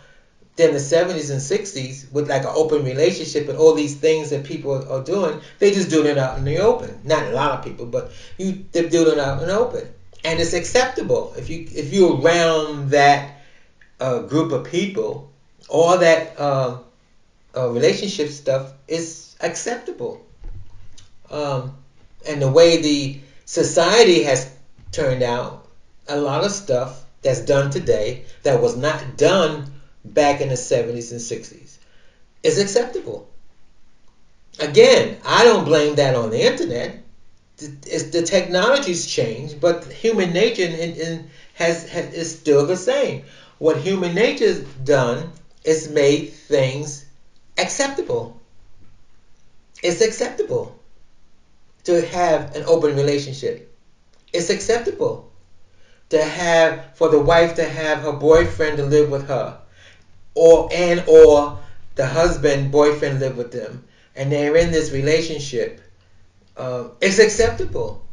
than 0.56 0.74
the 0.74 0.80
70s 0.80 1.32
and 1.32 1.40
60s 1.40 2.12
with 2.12 2.30
like 2.30 2.44
an 2.44 2.52
open 2.54 2.84
relationship 2.84 3.50
and 3.50 3.58
all 3.58 3.74
these 3.74 3.96
things 3.96 4.30
that 4.30 4.44
people 4.44 4.90
are 4.92 5.04
doing, 5.04 5.42
they 5.60 5.72
just 5.72 5.90
doing 5.90 6.08
it 6.08 6.18
out 6.18 6.38
in 6.38 6.46
the 6.46 6.58
open. 6.58 7.00
Not 7.04 7.26
a 7.28 7.32
lot 7.32 7.52
of 7.52 7.64
people, 7.64 7.86
but 7.86 8.12
you 8.38 8.66
they're 8.72 8.90
doing 8.90 9.14
it 9.14 9.20
out 9.20 9.42
in 9.42 9.48
the 9.48 9.58
open, 9.58 9.88
and 10.24 10.40
it's 10.40 10.54
acceptable 10.54 11.34
if 11.38 11.50
you 11.50 11.68
if 11.72 11.94
you're 11.94 12.20
around 12.22 12.92
that 12.92 13.42
uh, 14.00 14.20
group 14.20 14.52
of 14.52 14.66
people, 14.66 15.32
all 15.70 15.98
that 15.98 16.40
uh, 16.40 16.78
uh, 17.56 17.70
relationship 17.70 18.30
stuff 18.30 18.74
is 18.88 19.36
acceptable. 19.40 20.26
Um, 21.30 21.76
and 22.28 22.42
the 22.42 22.52
way 22.52 22.82
the 22.82 23.20
society 23.46 24.24
has 24.24 24.50
turned 24.92 25.24
out, 25.24 25.66
a 26.08 26.20
lot 26.20 26.44
of 26.44 26.52
stuff 26.52 27.06
that's 27.22 27.42
done 27.42 27.70
today 27.72 28.24
that 28.44 28.62
was 28.62 28.76
not 28.76 29.18
done 29.18 29.70
back 30.04 30.42
in 30.42 30.50
the 30.50 30.56
70s 30.56 31.12
and 31.12 31.20
60s 31.20 31.78
is 32.44 32.60
acceptable. 32.60 33.28
Again, 34.60 35.18
I 35.24 35.44
don't 35.44 35.66
blame 35.66 35.96
that 35.96 36.16
on 36.16 36.32
the 36.32 36.42
internet. 36.42 36.98
The, 37.58 37.68
the 38.12 38.22
technology's 38.24 39.06
changed, 39.06 39.62
but 39.62 39.86
human 39.86 40.34
nature 40.34 40.64
in, 40.64 40.74
in, 40.74 41.28
has, 41.54 41.88
has 41.90 42.14
is 42.14 42.32
still 42.32 42.66
the 42.66 42.76
same. 42.76 43.24
What 43.60 43.78
human 43.78 44.16
nature's 44.16 44.60
done 44.60 45.30
is 45.64 45.88
made 45.88 46.30
things 46.30 47.06
acceptable 47.58 48.36
it's 49.84 50.02
acceptable 50.02 50.76
to 51.86 52.06
have 52.06 52.56
an 52.56 52.64
open 52.66 52.96
relationship. 52.96 53.68
It's 54.32 54.50
acceptable 54.50 55.31
to 56.12 56.24
have 56.24 56.86
for 56.94 57.10
the 57.10 57.20
wife 57.20 57.56
to 57.56 57.64
have 57.64 58.00
her 58.00 58.12
boyfriend 58.12 58.78
to 58.78 58.84
live 58.86 59.10
with 59.10 59.28
her, 59.28 59.58
or 60.36 60.70
and 60.72 61.04
or 61.08 61.60
the 61.96 62.06
husband 62.06 62.72
boyfriend 62.72 63.20
live 63.20 63.38
with 63.38 63.52
them, 63.52 63.84
and 64.16 64.32
they're 64.32 64.56
in 64.56 64.72
this 64.72 64.92
relationship. 64.92 65.82
Uh, 66.56 66.90
it's 67.02 67.20
acceptable. 67.20 68.06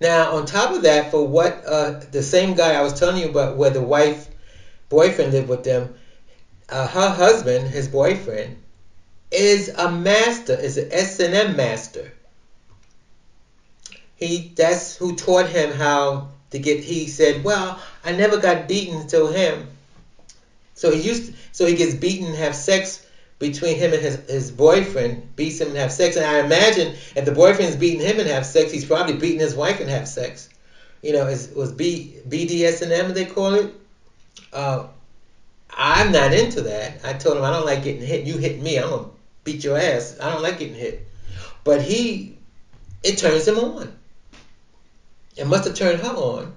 Now, 0.00 0.32
on 0.32 0.46
top 0.46 0.74
of 0.74 0.82
that, 0.82 1.10
for 1.10 1.26
what 1.26 1.62
uh, 1.66 2.00
the 2.10 2.22
same 2.22 2.54
guy 2.54 2.74
I 2.74 2.82
was 2.82 2.98
telling 2.98 3.20
you 3.20 3.30
about, 3.30 3.56
where 3.56 3.70
the 3.70 3.82
wife 3.82 4.28
boyfriend 4.88 5.32
lived 5.32 5.48
with 5.48 5.64
them, 5.64 5.94
uh, 6.68 6.86
her 6.86 7.10
husband, 7.10 7.68
his 7.68 7.88
boyfriend, 7.88 8.58
is 9.30 9.68
a 9.68 9.90
master, 9.90 10.54
is 10.54 10.78
an 10.78 10.88
S&M 10.92 11.56
master. 11.56 12.12
He 14.16 14.52
that's 14.54 14.96
who 14.96 15.16
taught 15.16 15.48
him 15.48 15.72
how 15.72 16.33
to 16.54 16.60
get 16.60 16.84
he 16.84 17.08
said, 17.08 17.44
Well, 17.44 17.80
I 18.04 18.12
never 18.12 18.38
got 18.38 18.68
beaten 18.68 18.96
until 18.96 19.26
him. 19.26 19.68
So 20.74 20.90
he 20.90 21.00
used 21.00 21.26
to, 21.26 21.38
so 21.52 21.66
he 21.66 21.74
gets 21.74 21.94
beaten 21.94 22.28
and 22.28 22.36
have 22.36 22.54
sex 22.54 23.04
between 23.40 23.76
him 23.76 23.92
and 23.92 24.00
his, 24.00 24.16
his 24.28 24.50
boyfriend, 24.50 25.34
beats 25.36 25.60
him 25.60 25.68
and 25.68 25.76
have 25.76 25.92
sex. 25.92 26.16
And 26.16 26.24
I 26.24 26.38
imagine 26.44 26.94
if 27.16 27.24
the 27.24 27.32
boyfriend's 27.32 27.76
beating 27.76 28.00
him 28.00 28.20
and 28.20 28.28
have 28.28 28.46
sex, 28.46 28.70
he's 28.70 28.84
probably 28.84 29.14
beating 29.14 29.40
his 29.40 29.54
wife 29.54 29.80
and 29.80 29.90
have 29.90 30.06
sex. 30.06 30.48
You 31.02 31.12
know, 31.12 31.26
it 31.26 31.50
was 31.54 31.72
B 31.72 32.16
BDSM 32.28 33.12
they 33.12 33.26
call 33.26 33.54
it. 33.54 33.74
Uh, 34.52 34.86
I'm 35.70 36.12
not 36.12 36.32
into 36.32 36.62
that. 36.62 37.00
I 37.04 37.14
told 37.14 37.36
him 37.36 37.42
I 37.42 37.50
don't 37.50 37.66
like 37.66 37.82
getting 37.82 38.00
hit. 38.00 38.26
You 38.26 38.38
hit 38.38 38.62
me, 38.62 38.78
I'm 38.78 38.90
gonna 38.90 39.08
beat 39.42 39.64
your 39.64 39.76
ass. 39.76 40.16
I 40.20 40.30
don't 40.30 40.42
like 40.42 40.60
getting 40.60 40.76
hit. 40.76 41.06
But 41.64 41.82
he, 41.82 42.38
it 43.02 43.18
turns 43.18 43.46
him 43.46 43.58
on. 43.58 43.92
It 45.36 45.46
must 45.46 45.64
have 45.64 45.74
turned 45.74 46.00
her 46.00 46.12
on. 46.12 46.54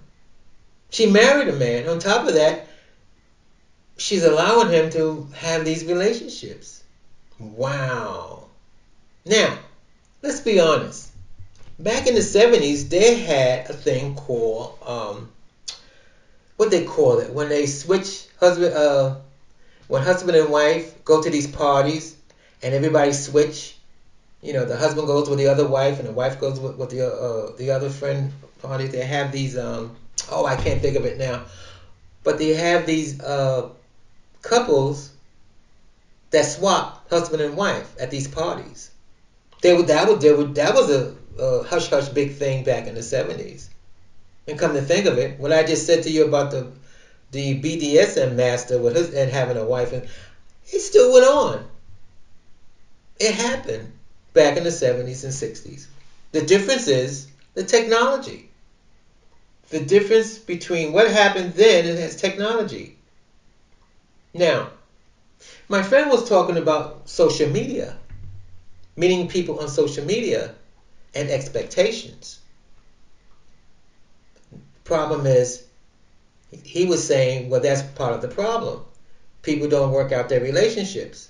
She 0.89 1.07
married 1.07 1.49
a 1.49 1.53
man. 1.53 1.87
On 1.89 1.99
top 1.99 2.27
of 2.27 2.35
that, 2.35 2.67
she's 3.97 4.23
allowing 4.23 4.69
him 4.69 4.89
to 4.91 5.27
have 5.35 5.65
these 5.65 5.83
relationships. 5.85 6.83
Wow. 7.39 8.47
Now, 9.25 9.57
let's 10.21 10.41
be 10.41 10.59
honest. 10.59 11.09
Back 11.79 12.07
in 12.07 12.15
the 12.15 12.21
70s, 12.21 12.89
they 12.89 13.15
had 13.15 13.69
a 13.69 13.73
thing 13.73 14.15
called, 14.15 14.77
um, 14.81 15.29
what 16.55 16.71
they 16.71 16.85
call 16.85 17.19
it, 17.19 17.31
when 17.31 17.49
they 17.49 17.65
switch 17.67 18.25
husband, 18.39 18.73
uh, 18.73 19.15
when 19.87 20.01
husband 20.01 20.37
and 20.37 20.49
wife 20.49 21.03
go 21.03 21.21
to 21.21 21.29
these 21.29 21.47
parties 21.47 22.15
and 22.63 22.73
everybody 22.73 23.13
switch. 23.13 23.75
You 24.41 24.53
know, 24.53 24.65
the 24.65 24.75
husband 24.77 25.07
goes 25.07 25.29
with 25.29 25.39
the 25.39 25.47
other 25.47 25.67
wife, 25.67 25.99
and 25.99 26.07
the 26.07 26.11
wife 26.11 26.39
goes 26.39 26.59
with, 26.59 26.77
with 26.77 26.89
the 26.89 27.07
uh, 27.07 27.55
the 27.57 27.71
other 27.71 27.89
friend 27.89 28.31
party. 28.59 28.87
They 28.87 29.05
have 29.05 29.31
these. 29.31 29.57
Um, 29.57 29.95
oh, 30.31 30.45
I 30.45 30.55
can't 30.55 30.81
think 30.81 30.95
of 30.95 31.05
it 31.05 31.17
now, 31.17 31.45
but 32.23 32.37
they 32.37 32.53
have 32.53 32.85
these 32.85 33.19
uh, 33.21 33.69
couples 34.41 35.11
that 36.31 36.45
swap 36.45 37.09
husband 37.09 37.41
and 37.41 37.55
wife 37.55 37.95
at 37.99 38.11
these 38.11 38.27
parties. 38.27 38.91
They 39.61 39.73
would 39.73 39.87
that 39.87 40.07
would, 40.07 40.21
they 40.21 40.31
would 40.31 40.55
that 40.55 40.73
was 40.73 40.89
a, 40.89 41.15
a 41.39 41.63
hush 41.63 41.87
hush 41.89 42.09
big 42.09 42.33
thing 42.33 42.63
back 42.63 42.87
in 42.87 42.95
the 42.95 43.03
seventies. 43.03 43.69
And 44.47 44.57
come 44.57 44.73
to 44.73 44.81
think 44.81 45.05
of 45.05 45.17
it, 45.17 45.39
what 45.39 45.51
I 45.51 45.63
just 45.63 45.85
said 45.85 46.03
to 46.03 46.09
you 46.09 46.25
about 46.25 46.51
the 46.51 46.71
the 47.31 47.59
BDSM 47.59 48.35
master 48.35 48.79
with 48.79 48.95
his 48.95 49.13
and 49.13 49.29
having 49.29 49.57
a 49.57 49.65
wife 49.65 49.91
and 49.93 50.07
it 50.71 50.79
still 50.79 51.11
went 51.11 51.25
on. 51.25 51.65
It 53.19 53.33
happened 53.33 53.91
back 54.33 54.57
in 54.57 54.63
the 54.63 54.69
70s 54.69 55.23
and 55.23 55.33
60s. 55.33 55.87
The 56.31 56.41
difference 56.41 56.87
is 56.87 57.27
the 57.53 57.63
technology. 57.63 58.46
The 59.69 59.79
difference 59.81 60.37
between 60.37 60.93
what 60.93 61.11
happened 61.11 61.53
then 61.53 61.85
and 61.85 61.99
its 61.99 62.15
technology. 62.15 62.95
Now, 64.33 64.69
my 65.67 65.83
friend 65.83 66.09
was 66.09 66.27
talking 66.27 66.57
about 66.57 67.09
social 67.09 67.49
media, 67.49 67.97
meeting 68.95 69.27
people 69.27 69.59
on 69.59 69.67
social 69.67 70.05
media 70.05 70.55
and 71.13 71.29
expectations. 71.29 72.39
Problem 74.83 75.25
is, 75.25 75.63
he 76.63 76.85
was 76.85 77.05
saying, 77.05 77.49
well, 77.49 77.59
that's 77.59 77.81
part 77.81 78.13
of 78.13 78.21
the 78.21 78.29
problem. 78.29 78.85
People 79.41 79.67
don't 79.67 79.91
work 79.91 80.13
out 80.13 80.29
their 80.29 80.39
relationships. 80.39 81.29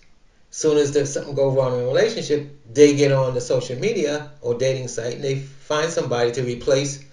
Soon 0.51 0.77
as 0.77 0.91
there's 0.91 1.11
something 1.11 1.33
go 1.33 1.49
wrong 1.49 1.73
in 1.73 1.81
a 1.81 1.87
relationship, 1.87 2.49
they 2.71 2.95
get 2.95 3.11
on 3.11 3.33
the 3.33 3.41
social 3.41 3.79
media 3.79 4.29
or 4.41 4.53
dating 4.53 4.87
site 4.87 5.15
and 5.15 5.23
they 5.23 5.35
find 5.35 5.91
somebody 5.91 6.31
to 6.31 6.43
replace, 6.43 7.03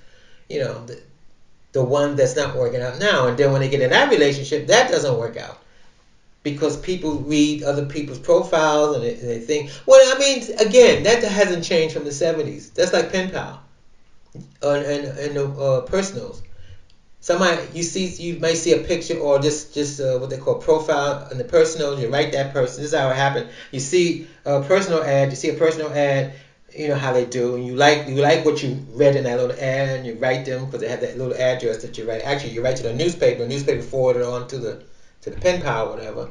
you 0.48 0.60
know, 0.60 0.86
the 1.74 1.84
one 1.84 2.14
that's 2.14 2.36
not 2.36 2.56
working 2.56 2.80
out 2.80 2.98
now. 3.00 3.26
And 3.26 3.36
then 3.36 3.52
when 3.52 3.60
they 3.60 3.68
get 3.68 3.82
in 3.82 3.90
that 3.90 4.08
relationship, 4.08 4.68
that 4.68 4.90
doesn't 4.90 5.18
work 5.18 5.36
out 5.36 5.58
because 6.44 6.76
people 6.76 7.16
read 7.16 7.64
other 7.64 7.84
people's 7.84 8.20
profiles 8.20 8.94
and 8.94 9.04
they, 9.04 9.14
they 9.14 9.40
think, 9.40 9.70
well, 9.84 10.14
I 10.14 10.18
mean, 10.18 10.44
again, 10.58 11.02
that 11.02 11.22
hasn't 11.24 11.64
changed 11.64 11.94
from 11.94 12.04
the 12.04 12.10
70s. 12.10 12.72
That's 12.72 12.92
like 12.92 13.10
pen 13.10 13.30
pal 13.30 13.60
uh, 14.62 14.70
and, 14.70 15.04
and 15.18 15.36
the 15.36 15.48
uh, 15.48 15.80
personals. 15.80 16.42
Somebody 17.18 17.66
you 17.72 17.82
see, 17.82 18.06
you 18.22 18.38
may 18.38 18.54
see 18.54 18.72
a 18.72 18.84
picture 18.84 19.18
or 19.18 19.38
just 19.38 19.72
just 19.72 19.98
uh, 19.98 20.18
what 20.18 20.28
they 20.28 20.36
call 20.36 20.56
profile 20.56 21.26
and 21.30 21.40
the 21.40 21.44
personal. 21.44 21.98
You 21.98 22.08
write 22.10 22.32
that 22.32 22.52
person. 22.52 22.82
This 22.82 22.92
is 22.92 22.98
how 22.98 23.08
it 23.08 23.16
happened. 23.16 23.48
You 23.70 23.80
see 23.80 24.28
a 24.44 24.60
personal 24.60 25.02
ad. 25.02 25.30
You 25.30 25.36
see 25.36 25.48
a 25.48 25.54
personal 25.54 25.90
ad. 25.90 26.34
You 26.76 26.88
know 26.88 26.96
how 26.96 27.12
they 27.12 27.24
do, 27.24 27.54
and 27.54 27.64
you 27.64 27.76
like 27.76 28.08
you 28.08 28.16
like 28.16 28.44
what 28.44 28.62
you 28.62 28.84
read 28.90 29.14
in 29.14 29.24
that 29.24 29.38
little 29.38 29.52
ad, 29.52 29.98
and 29.98 30.06
you 30.06 30.14
write 30.14 30.44
them 30.44 30.64
because 30.64 30.80
they 30.80 30.88
have 30.88 31.02
that 31.02 31.16
little 31.16 31.34
address 31.34 31.82
that 31.82 31.96
you 31.96 32.04
write. 32.04 32.22
Actually, 32.22 32.50
you 32.50 32.62
write 32.62 32.76
to 32.78 32.82
the 32.82 32.92
newspaper. 32.92 33.42
The 33.42 33.48
newspaper 33.48 33.82
forward 33.82 34.16
it 34.16 34.22
on 34.22 34.48
to 34.48 34.58
the 34.58 34.82
to 35.22 35.30
the 35.30 35.36
pen 35.40 35.60
pal, 35.60 35.86
or 35.86 35.90
whatever. 35.90 36.30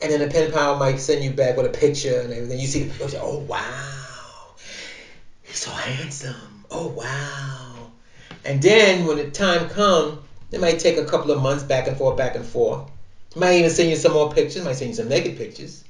And 0.00 0.10
then 0.10 0.18
the 0.18 0.26
pen 0.26 0.50
pal 0.50 0.76
might 0.76 0.98
send 0.98 1.22
you 1.22 1.30
back 1.30 1.56
with 1.56 1.66
a 1.66 1.70
picture 1.70 2.20
and 2.20 2.32
everything. 2.32 2.58
You 2.58 2.66
see 2.66 2.82
the 2.82 2.92
picture, 2.92 3.18
oh 3.20 3.38
wow, 3.38 4.54
he's 5.44 5.58
so 5.58 5.70
handsome. 5.70 6.64
Oh 6.70 6.88
wow. 6.88 7.92
And 8.44 8.60
then 8.60 9.06
when 9.06 9.16
the 9.16 9.30
time 9.30 9.68
comes 9.68 10.18
it 10.54 10.60
might 10.60 10.78
take 10.78 10.96
a 10.96 11.04
couple 11.04 11.32
of 11.32 11.42
months 11.42 11.64
back 11.64 11.88
and 11.88 11.96
forth, 11.96 12.16
back 12.16 12.36
and 12.36 12.46
forth. 12.46 12.88
Might 13.34 13.54
even 13.54 13.70
send 13.70 13.90
you 13.90 13.96
some 13.96 14.12
more 14.12 14.32
pictures. 14.32 14.64
Might 14.64 14.76
send 14.76 14.90
you 14.90 14.94
some 14.94 15.08
naked 15.08 15.36
pictures. 15.36 15.82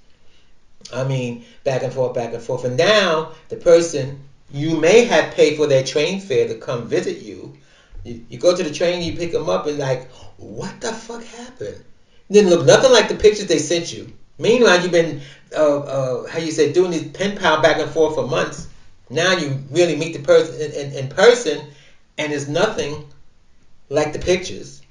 I 0.92 1.04
mean, 1.04 1.44
back 1.64 1.82
and 1.82 1.92
forth, 1.92 2.14
back 2.14 2.32
and 2.32 2.42
forth. 2.42 2.64
And 2.64 2.76
now 2.76 3.32
the 3.48 3.56
person 3.56 4.20
you 4.52 4.76
may 4.76 5.04
have 5.04 5.34
paid 5.34 5.56
for 5.56 5.66
their 5.66 5.82
train 5.82 6.20
fare 6.20 6.48
to 6.48 6.54
come 6.56 6.86
visit 6.86 7.18
you. 7.18 7.56
You, 8.04 8.24
you 8.28 8.38
go 8.38 8.54
to 8.54 8.62
the 8.62 8.70
train, 8.70 9.02
you 9.02 9.16
pick 9.16 9.32
them 9.32 9.48
up, 9.48 9.66
and 9.66 9.78
like, 9.78 10.10
what 10.36 10.80
the 10.80 10.92
fuck 10.92 11.22
happened? 11.24 11.82
didn't 12.30 12.50
look 12.50 12.66
nothing 12.66 12.90
like 12.90 13.08
the 13.08 13.14
pictures 13.14 13.46
they 13.46 13.58
sent 13.58 13.92
you. 13.92 14.10
Meanwhile, 14.38 14.82
you've 14.82 14.92
been, 14.92 15.20
uh, 15.54 15.78
uh, 15.78 16.26
how 16.26 16.38
you 16.38 16.50
say, 16.50 16.72
doing 16.72 16.90
these 16.90 17.10
pen 17.10 17.36
pal 17.36 17.60
back 17.60 17.78
and 17.78 17.90
forth 17.90 18.14
for 18.14 18.26
months. 18.26 18.68
Now 19.10 19.32
you 19.32 19.58
really 19.70 19.96
meet 19.96 20.14
the 20.14 20.20
person 20.20 20.60
in, 20.60 20.72
in, 20.72 20.92
in 20.92 21.08
person, 21.08 21.66
and 22.18 22.32
it's 22.32 22.48
nothing 22.48 23.04
like 23.88 24.12
the 24.12 24.18
pictures. 24.18 24.82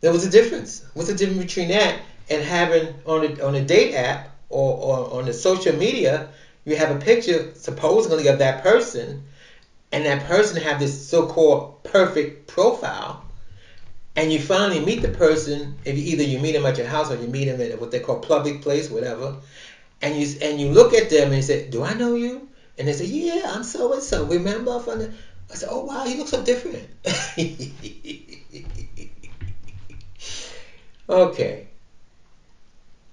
There 0.00 0.12
was 0.12 0.24
a 0.24 0.30
difference. 0.30 0.82
What's 0.94 1.10
the 1.10 1.14
difference 1.14 1.42
between 1.44 1.68
that 1.68 2.00
and 2.30 2.42
having 2.42 2.94
on 3.04 3.24
a, 3.24 3.44
on 3.44 3.54
a 3.54 3.62
date 3.62 3.94
app 3.94 4.29
or, 4.50 4.74
or 4.78 5.14
on 5.14 5.26
the 5.26 5.34
social 5.34 5.74
media, 5.74 6.26
you 6.66 6.76
have 6.76 6.90
a 6.90 6.96
picture 6.96 7.48
supposedly 7.54 8.28
of 8.28 8.38
that 8.38 8.58
person, 8.58 9.18
and 9.92 10.06
that 10.06 10.20
person 10.20 10.56
have 10.56 10.78
this 10.78 10.94
so-called 10.94 11.66
perfect 11.84 12.46
profile, 12.48 13.20
and 14.16 14.32
you 14.32 14.38
finally 14.38 14.80
meet 14.80 15.00
the 15.00 15.08
person. 15.08 15.72
If 15.84 15.96
you, 15.96 16.02
either 16.04 16.22
you 16.24 16.38
meet 16.38 16.52
them 16.52 16.66
at 16.66 16.76
your 16.78 16.86
house 16.86 17.10
or 17.10 17.16
you 17.16 17.28
meet 17.28 17.46
them 17.46 17.60
at 17.60 17.78
what 17.78 17.90
they 17.90 18.00
call 18.00 18.16
public 18.16 18.60
place, 18.60 18.90
whatever, 18.90 19.34
and 20.02 20.16
you 20.16 20.26
and 20.42 20.60
you 20.60 20.70
look 20.70 20.94
at 20.94 21.08
them 21.10 21.28
and 21.28 21.36
you 21.36 21.42
say, 21.42 21.64
"Do 21.68 21.82
I 21.82 21.94
know 21.94 22.14
you?" 22.14 22.46
And 22.78 22.88
they 22.88 22.92
say, 22.94 23.06
"Yeah, 23.06 23.46
I'm 23.48 23.64
so 23.64 23.92
and 23.92 24.02
so. 24.02 24.24
Remember 24.24 24.78
from 24.80 25.00
the." 25.00 25.10
I 25.50 25.56
said, 25.56 25.68
"Oh 25.70 25.80
wow, 25.80 26.04
you 26.04 26.16
look 26.16 26.28
so 26.28 26.40
different." 26.40 26.88
okay. 31.08 31.66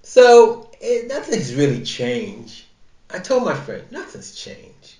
So 0.02 0.60
it, 0.80 1.08
nothing's 1.08 1.54
really 1.54 1.82
changed. 1.82 2.64
I 3.10 3.18
told 3.18 3.44
my 3.44 3.54
friend, 3.54 3.84
nothing's 3.90 4.34
changed. 4.34 4.96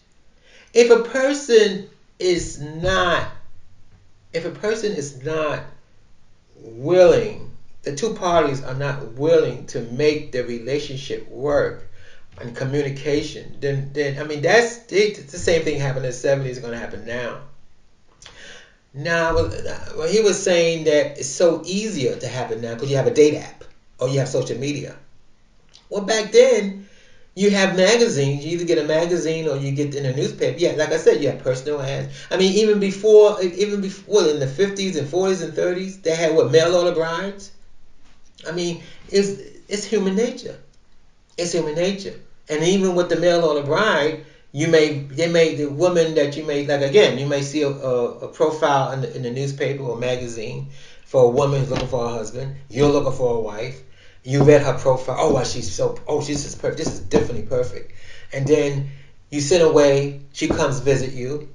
If 0.72 0.90
a 0.90 1.02
person 1.02 1.88
is 2.18 2.60
not, 2.60 3.28
if 4.32 4.44
a 4.44 4.50
person 4.50 4.92
is 4.92 5.22
not 5.22 5.64
willing, 6.56 7.50
the 7.82 7.94
two 7.94 8.14
parties 8.14 8.62
are 8.62 8.74
not 8.74 9.12
willing 9.12 9.66
to 9.66 9.80
make 9.80 10.32
the 10.32 10.44
relationship 10.44 11.28
work, 11.28 11.88
and 12.40 12.54
communication, 12.54 13.56
then 13.60 13.90
then 13.92 14.18
I 14.18 14.24
mean 14.24 14.42
that's 14.42 14.80
it's 14.90 15.32
the 15.32 15.38
same 15.38 15.62
thing 15.62 15.80
happened 15.80 16.04
in 16.04 16.10
the 16.10 16.16
seventies 16.16 16.56
is 16.56 16.62
going 16.62 16.72
to 16.72 16.78
happen 16.78 17.04
now. 17.04 17.40
Now, 18.94 19.34
well, 19.34 20.08
he 20.08 20.20
was 20.20 20.42
saying 20.42 20.84
that 20.84 21.18
it's 21.18 21.28
so 21.28 21.62
easier 21.64 22.16
to 22.16 22.26
happen 22.26 22.60
now 22.60 22.74
because 22.74 22.90
you 22.90 22.96
have 22.96 23.06
a 23.06 23.12
date 23.12 23.34
app 23.36 23.64
or 23.98 24.08
you 24.08 24.18
have 24.18 24.28
social 24.28 24.58
media. 24.58 24.96
Well, 25.90 26.04
back 26.04 26.32
then 26.32 26.86
you 27.34 27.50
have 27.50 27.76
magazines. 27.76 28.44
You 28.44 28.52
either 28.52 28.64
get 28.64 28.78
a 28.78 28.84
magazine 28.84 29.48
or 29.48 29.56
you 29.56 29.70
get 29.72 29.94
in 29.94 30.04
a 30.04 30.14
newspaper. 30.14 30.58
Yeah, 30.58 30.72
like 30.72 30.90
I 30.90 30.96
said, 30.96 31.22
you 31.22 31.28
have 31.28 31.38
personal 31.38 31.80
ads. 31.80 32.12
I 32.30 32.36
mean, 32.36 32.52
even 32.54 32.80
before, 32.80 33.40
even 33.40 33.80
before, 33.80 34.16
well, 34.16 34.28
in 34.28 34.40
the 34.40 34.46
fifties 34.46 34.96
and 34.96 35.08
forties 35.08 35.40
and 35.40 35.54
thirties, 35.54 36.00
they 36.00 36.16
had 36.16 36.34
what 36.34 36.50
mail 36.50 36.74
order 36.74 36.92
brides. 36.92 37.52
I 38.46 38.52
mean, 38.52 38.82
it's 39.08 39.40
it's 39.68 39.84
human 39.84 40.16
nature. 40.16 40.58
It's 41.36 41.52
human 41.52 41.76
nature. 41.76 42.14
And 42.48 42.62
even 42.64 42.94
with 42.94 43.08
the 43.08 43.16
mail 43.16 43.44
order 43.44 43.62
bride, 43.64 44.24
you 44.52 44.66
may 44.68 44.98
they 45.00 45.28
may 45.28 45.54
the 45.54 45.66
woman 45.66 46.14
that 46.14 46.36
you 46.36 46.44
may 46.44 46.66
like 46.66 46.80
again 46.80 47.18
you 47.18 47.26
may 47.26 47.42
see 47.42 47.62
a, 47.62 47.68
a, 47.68 48.18
a 48.20 48.28
profile 48.28 48.92
in 48.92 49.02
the, 49.02 49.14
in 49.14 49.22
the 49.22 49.30
newspaper 49.30 49.82
or 49.82 49.96
magazine 49.96 50.68
for 51.04 51.24
a 51.24 51.28
woman 51.28 51.60
who's 51.60 51.70
looking 51.70 51.88
for 51.88 52.04
a 52.06 52.08
husband. 52.08 52.56
You're 52.68 52.90
looking 52.90 53.12
for 53.12 53.36
a 53.36 53.40
wife. 53.40 53.82
You 54.22 54.42
read 54.44 54.62
her 54.62 54.74
profile. 54.74 55.16
Oh, 55.18 55.32
wow, 55.34 55.42
she's 55.42 55.70
so. 55.72 55.96
Oh, 56.06 56.20
she's 56.20 56.42
just 56.44 56.58
perfect. 56.58 56.78
This 56.78 56.92
is 56.92 57.00
definitely 57.00 57.42
perfect. 57.42 57.92
And 58.32 58.46
then 58.46 58.86
you 59.30 59.40
send 59.40 59.62
away. 59.62 60.20
She 60.32 60.46
comes 60.46 60.78
visit 60.80 61.12
you 61.12 61.48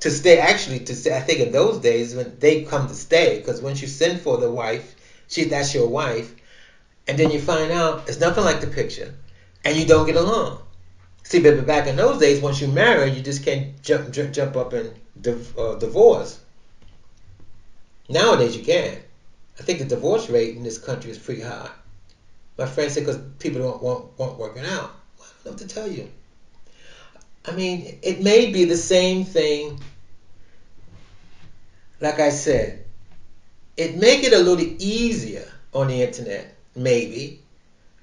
to 0.00 0.10
stay. 0.10 0.38
Actually, 0.38 0.80
to 0.80 0.94
stay. 0.94 1.14
I 1.14 1.20
think 1.20 1.40
in 1.40 1.52
those 1.52 1.78
days 1.78 2.14
when 2.14 2.38
they 2.38 2.60
come 2.62 2.86
to 2.88 2.94
stay, 2.94 3.38
because 3.38 3.60
once 3.62 3.82
you 3.82 3.88
send 3.88 4.20
for 4.20 4.38
the 4.38 4.50
wife, 4.50 4.96
she 5.28 5.44
that's 5.44 5.74
your 5.74 5.88
wife, 5.88 6.34
and 7.08 7.18
then 7.18 7.30
you 7.30 7.38
find 7.40 7.72
out 7.72 8.08
it's 8.08 8.20
nothing 8.20 8.44
like 8.44 8.60
the 8.60 8.66
picture 8.68 9.12
and 9.64 9.76
you 9.76 9.84
don't 9.86 10.06
get 10.06 10.16
along. 10.16 10.60
See, 11.24 11.40
but 11.40 11.66
back 11.66 11.86
in 11.88 11.96
those 11.96 12.18
days, 12.18 12.40
once 12.40 12.60
you 12.60 12.68
marry, 12.68 13.10
you 13.10 13.20
just 13.22 13.42
can't 13.44 13.66
jump 13.82 14.10
jump, 14.12 14.32
jump 14.32 14.56
up 14.56 14.72
and 14.74 14.94
div- 15.20 15.58
uh, 15.58 15.74
divorce. 15.76 16.40
Nowadays, 18.08 18.56
you 18.56 18.62
can. 18.64 18.98
I 19.58 19.62
think 19.62 19.78
the 19.78 19.84
divorce 19.84 20.28
rate 20.28 20.56
in 20.56 20.62
this 20.62 20.78
country 20.78 21.10
is 21.10 21.18
pretty 21.18 21.42
high. 21.42 21.70
My 22.58 22.66
friend 22.66 22.90
said 22.90 23.04
because 23.04 23.20
people 23.38 23.60
don't 23.60 23.82
want, 23.82 24.18
want 24.18 24.38
working 24.38 24.64
out. 24.64 24.92
Well, 25.18 25.28
I 25.28 25.44
don't 25.44 25.52
know 25.52 25.66
to 25.66 25.74
tell 25.74 25.88
you. 25.88 26.08
I 27.44 27.52
mean, 27.52 27.98
it 28.02 28.20
may 28.20 28.50
be 28.50 28.64
the 28.64 28.76
same 28.76 29.24
thing. 29.24 29.80
Like 32.00 32.18
I 32.18 32.30
said, 32.30 32.84
it 33.76 33.96
make 33.96 34.24
it 34.24 34.32
a 34.32 34.38
little 34.38 34.66
easier 34.78 35.46
on 35.72 35.88
the 35.88 36.02
internet, 36.02 36.54
maybe. 36.74 37.40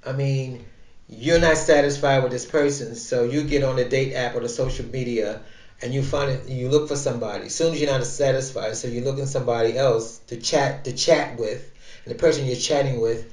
I 0.05 0.13
mean, 0.13 0.65
you're 1.09 1.39
not 1.39 1.57
satisfied 1.57 2.23
with 2.23 2.31
this 2.31 2.45
person, 2.45 2.95
so 2.95 3.23
you 3.23 3.43
get 3.43 3.63
on 3.63 3.75
the 3.75 3.85
date 3.85 4.13
app 4.13 4.35
or 4.35 4.39
the 4.39 4.49
social 4.49 4.85
media 4.85 5.41
and 5.81 5.93
you 5.93 6.03
find 6.03 6.31
it 6.31 6.47
you 6.47 6.69
look 6.69 6.87
for 6.87 6.95
somebody. 6.95 7.45
As 7.45 7.55
soon 7.55 7.73
as 7.73 7.81
you're 7.81 7.91
not 7.91 8.05
satisfied, 8.05 8.75
so 8.77 8.87
you're 8.87 9.03
looking 9.03 9.25
somebody 9.25 9.77
else 9.77 10.19
to 10.27 10.37
chat 10.37 10.85
to 10.85 10.93
chat 10.93 11.37
with, 11.37 11.69
and 12.05 12.13
the 12.13 12.17
person 12.17 12.45
you're 12.45 12.55
chatting 12.55 13.01
with 13.01 13.31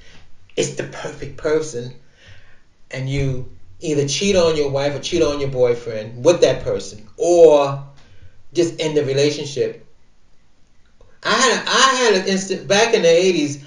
is 0.56 0.76
the 0.76 0.84
perfect 0.84 1.36
person, 1.36 1.94
and 2.90 3.08
you 3.08 3.50
either 3.80 4.06
cheat 4.06 4.36
on 4.36 4.56
your 4.56 4.70
wife 4.70 4.94
or 4.94 5.00
cheat 5.00 5.22
on 5.22 5.40
your 5.40 5.50
boyfriend 5.50 6.24
with 6.24 6.40
that 6.42 6.62
person, 6.62 7.06
or 7.16 7.84
just 8.52 8.80
end 8.80 8.96
the 8.96 9.04
relationship. 9.04 9.84
I 11.22 11.34
had 11.34 11.64
I 11.66 11.94
had 11.94 12.14
an 12.14 12.28
instant 12.28 12.66
back 12.66 12.94
in 12.94 13.02
the 13.02 13.08
'80s. 13.08 13.62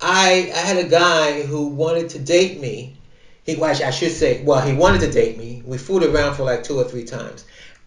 I 0.00 0.50
I 0.54 0.58
had 0.58 0.76
a 0.76 0.88
guy 0.88 1.42
who 1.42 1.68
wanted 1.68 2.10
to 2.10 2.18
date 2.18 2.60
me. 2.60 2.96
He 3.44 3.56
well, 3.56 3.70
I 3.70 3.90
should 3.90 4.12
say, 4.12 4.42
well, 4.42 4.60
he 4.60 4.72
wanted 4.72 5.00
to 5.00 5.10
date 5.10 5.36
me. 5.36 5.62
We 5.66 5.76
fooled 5.76 6.02
around 6.02 6.34
for 6.34 6.44
like 6.44 6.62
two 6.62 6.78
or 6.78 6.84
three 6.84 7.04
times. 7.04 7.44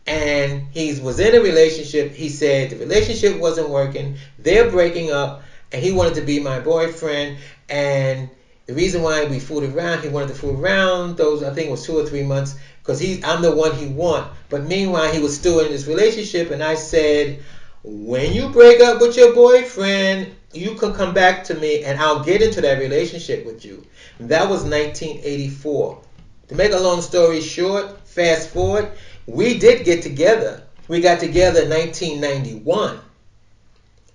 And 0.07 0.67
he 0.71 0.99
was 1.01 1.19
in 1.19 1.35
a 1.35 1.41
relationship. 1.41 2.13
He 2.13 2.29
said 2.29 2.69
the 2.69 2.77
relationship 2.77 3.37
wasn't 3.39 3.69
working. 3.69 4.15
They're 4.39 4.69
breaking 4.69 5.11
up, 5.11 5.43
and 5.71 5.83
he 5.83 5.91
wanted 5.91 6.15
to 6.15 6.21
be 6.21 6.39
my 6.39 6.59
boyfriend. 6.59 7.37
And 7.67 8.29
the 8.67 8.73
reason 8.73 9.01
why 9.01 9.25
we 9.25 9.39
fooled 9.39 9.63
around, 9.63 10.01
he 10.01 10.09
wanted 10.09 10.29
to 10.29 10.35
fool 10.35 10.59
around 10.59 11.17
those 11.17 11.43
I 11.43 11.53
think 11.53 11.67
it 11.67 11.71
was 11.71 11.85
two 11.85 11.97
or 11.97 12.05
three 12.05 12.23
months 12.23 12.55
because 12.81 12.99
he 12.99 13.21
I'm 13.23 13.41
the 13.41 13.53
one 13.53 13.75
he 13.75 13.87
want. 13.87 14.31
But 14.49 14.63
meanwhile, 14.63 15.11
he 15.11 15.19
was 15.19 15.35
still 15.35 15.59
in 15.59 15.71
this 15.71 15.87
relationship, 15.87 16.51
and 16.51 16.63
I 16.63 16.75
said, 16.75 17.39
when 17.83 18.33
you 18.33 18.49
break 18.49 18.81
up 18.81 18.99
with 18.99 19.15
your 19.15 19.33
boyfriend, 19.33 20.35
you 20.53 20.75
can 20.75 20.93
come 20.93 21.13
back 21.13 21.43
to 21.45 21.53
me 21.55 21.83
and 21.83 21.99
I'll 21.99 22.23
get 22.23 22.41
into 22.41 22.61
that 22.61 22.79
relationship 22.79 23.45
with 23.45 23.63
you. 23.63 23.85
That 24.19 24.49
was 24.49 24.63
1984. 24.63 26.01
To 26.49 26.55
make 26.55 26.71
a 26.71 26.77
long 26.77 27.01
story 27.01 27.41
short, 27.41 28.07
fast 28.07 28.49
forward, 28.49 28.91
we 29.27 29.59
did 29.59 29.83
get 29.85 30.01
together. 30.01 30.63
We 30.87 31.01
got 31.01 31.19
together 31.19 31.61
in 31.61 31.69
1991. 31.69 32.99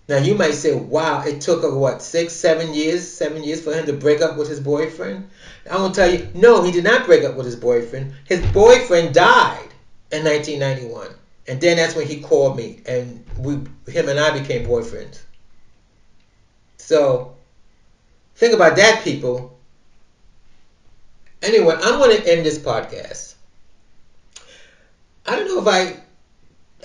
Now 0.08 0.16
you 0.16 0.34
might 0.34 0.54
say, 0.54 0.74
wow, 0.74 1.22
it 1.22 1.40
took 1.40 1.62
a 1.62 1.70
what, 1.70 2.02
six, 2.02 2.32
seven 2.32 2.74
years, 2.74 3.06
seven 3.06 3.44
years 3.44 3.60
for 3.60 3.72
him 3.72 3.86
to 3.86 3.92
break 3.92 4.20
up 4.20 4.36
with 4.36 4.48
his 4.48 4.58
boyfriend? 4.58 5.28
I 5.70 5.76
want 5.76 5.94
to 5.94 6.00
tell 6.00 6.10
you, 6.10 6.26
no, 6.34 6.62
he 6.62 6.72
did 6.72 6.84
not 6.84 7.06
break 7.06 7.22
up 7.24 7.36
with 7.36 7.46
his 7.46 7.56
boyfriend. 7.56 8.12
His 8.24 8.40
boyfriend 8.52 9.14
died 9.14 9.68
in 10.10 10.24
1991. 10.24 11.14
And 11.46 11.60
then 11.60 11.76
that's 11.76 11.94
when 11.94 12.06
he 12.06 12.20
called 12.20 12.56
me 12.56 12.80
and 12.86 13.24
we 13.38 13.54
him 13.90 14.08
and 14.08 14.18
I 14.18 14.30
became 14.38 14.64
boyfriends. 14.64 15.20
So 16.78 17.32
think 18.36 18.54
about 18.54 18.76
that, 18.76 19.02
people. 19.02 19.52
Anyway, 21.42 21.74
I'm 21.80 21.98
going 21.98 22.16
to 22.16 22.30
end 22.30 22.46
this 22.46 22.58
podcast. 22.58 23.31
I 25.26 25.36
don't 25.36 25.46
know 25.46 25.60
if 25.60 25.68
I 25.68 25.96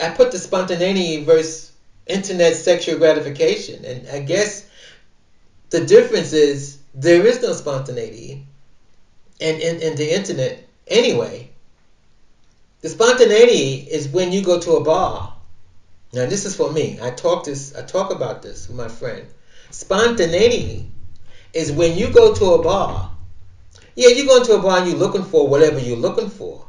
I 0.03 0.09
put 0.09 0.31
the 0.31 0.37
spontaneity 0.37 1.23
versus 1.23 1.71
internet 2.05 2.55
sexual 2.55 2.97
gratification, 2.97 3.83
and 3.83 4.07
I 4.09 4.19
guess 4.19 4.63
the 5.69 5.81
difference 5.81 6.33
is 6.33 6.77
there 6.93 7.25
is 7.25 7.41
no 7.41 7.53
spontaneity 7.53 8.45
in, 9.39 9.55
in, 9.55 9.79
in 9.81 9.95
the 9.95 10.13
internet 10.13 10.63
anyway. 10.87 11.49
The 12.81 12.89
spontaneity 12.89 13.87
is 13.89 14.07
when 14.07 14.31
you 14.31 14.43
go 14.43 14.59
to 14.59 14.73
a 14.73 14.83
bar. 14.83 15.35
Now 16.13 16.27
this 16.27 16.45
is 16.45 16.55
for 16.55 16.71
me. 16.71 16.99
I 17.01 17.09
talk 17.09 17.43
this 17.43 17.75
I 17.75 17.81
talk 17.81 18.11
about 18.11 18.41
this 18.41 18.67
with 18.67 18.77
my 18.77 18.87
friend. 18.87 19.27
Spontaneity 19.71 20.89
is 21.53 21.71
when 21.71 21.97
you 21.97 22.09
go 22.11 22.33
to 22.33 22.45
a 22.53 22.61
bar. 22.61 23.11
Yeah, 23.95 24.09
you 24.09 24.25
go 24.25 24.37
into 24.37 24.53
a 24.53 24.61
bar 24.61 24.77
and 24.79 24.87
you're 24.87 24.97
looking 24.97 25.23
for 25.23 25.47
whatever 25.47 25.79
you're 25.79 25.97
looking 25.97 26.29
for. 26.29 26.66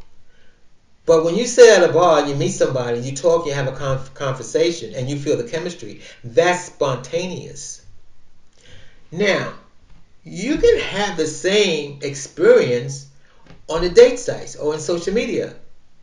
But 1.08 1.24
when 1.24 1.36
you 1.36 1.46
sit 1.46 1.70
at 1.70 1.88
a 1.88 1.90
bar 1.90 2.20
and 2.20 2.28
you 2.28 2.36
meet 2.36 2.50
somebody, 2.50 3.00
you 3.00 3.16
talk, 3.16 3.46
you 3.46 3.54
have 3.54 3.66
a 3.66 4.00
conversation, 4.12 4.94
and 4.94 5.08
you 5.08 5.18
feel 5.18 5.38
the 5.38 5.48
chemistry, 5.48 6.02
that's 6.22 6.66
spontaneous. 6.66 7.80
Now, 9.10 9.54
you 10.22 10.58
can 10.58 10.78
have 10.80 11.16
the 11.16 11.26
same 11.26 12.00
experience 12.02 13.06
on 13.70 13.80
the 13.80 13.88
date 13.88 14.18
sites 14.18 14.56
or 14.56 14.74
in 14.74 14.80
social 14.80 15.14
media. 15.14 15.54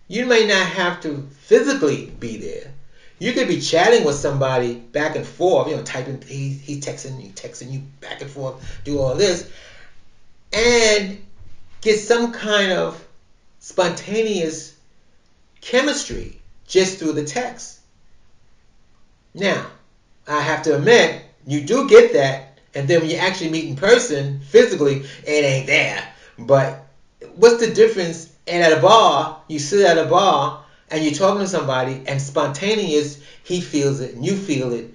You 0.08 0.26
may 0.26 0.48
not 0.48 0.66
have 0.70 1.02
to 1.02 1.30
physically 1.42 2.08
be 2.08 2.38
there. 2.38 2.74
You 3.20 3.34
could 3.34 3.48
be 3.48 3.62
chatting 3.62 4.06
with 4.06 4.16
somebody 4.16 4.74
back 4.74 5.16
and 5.16 5.26
forth, 5.26 5.70
you 5.70 5.76
know, 5.76 5.84
typing, 5.84 6.20
he, 6.24 6.50
he 6.50 6.80
texting 6.80 7.24
you, 7.24 7.30
texting 7.30 7.72
you 7.72 7.84
back 8.02 8.24
and 8.24 8.32
forth, 8.32 8.82
do 8.84 9.00
all 9.00 9.14
this, 9.14 9.48
and 10.52 11.24
get 11.82 12.00
some 12.00 12.32
kind 12.32 12.72
of 12.72 13.00
spontaneous 13.60 14.75
chemistry 15.66 16.40
just 16.68 17.00
through 17.00 17.14
the 17.14 17.26
text. 17.26 17.80
Now, 19.34 19.66
I 20.28 20.40
have 20.42 20.62
to 20.64 20.76
admit, 20.76 21.24
you 21.46 21.62
do 21.62 21.90
get 21.90 22.14
that, 22.14 22.60
and 22.76 22.88
then 22.88 23.02
when 23.02 23.10
you 23.10 23.18
actually 23.18 23.50
meet 23.50 23.68
in 23.68 23.76
person, 23.76 24.40
physically, 24.42 25.04
it 25.26 25.44
ain't 25.44 25.68
there. 25.68 26.08
But 26.38 26.88
what's 27.36 27.66
the 27.66 27.74
difference? 27.74 28.30
And 28.48 28.64
at 28.64 28.78
a 28.78 28.80
bar, 28.80 29.42
you 29.48 29.58
sit 29.58 29.86
at 29.86 29.98
a 29.98 30.08
bar 30.08 30.62
and 30.92 31.04
you're 31.04 31.14
talking 31.14 31.40
to 31.40 31.48
somebody, 31.48 32.04
and 32.06 32.22
spontaneous, 32.22 33.18
he 33.44 33.60
feels 33.60 34.00
it, 34.00 34.14
and 34.14 34.24
you 34.24 34.36
feel 34.36 34.72
it, 34.72 34.94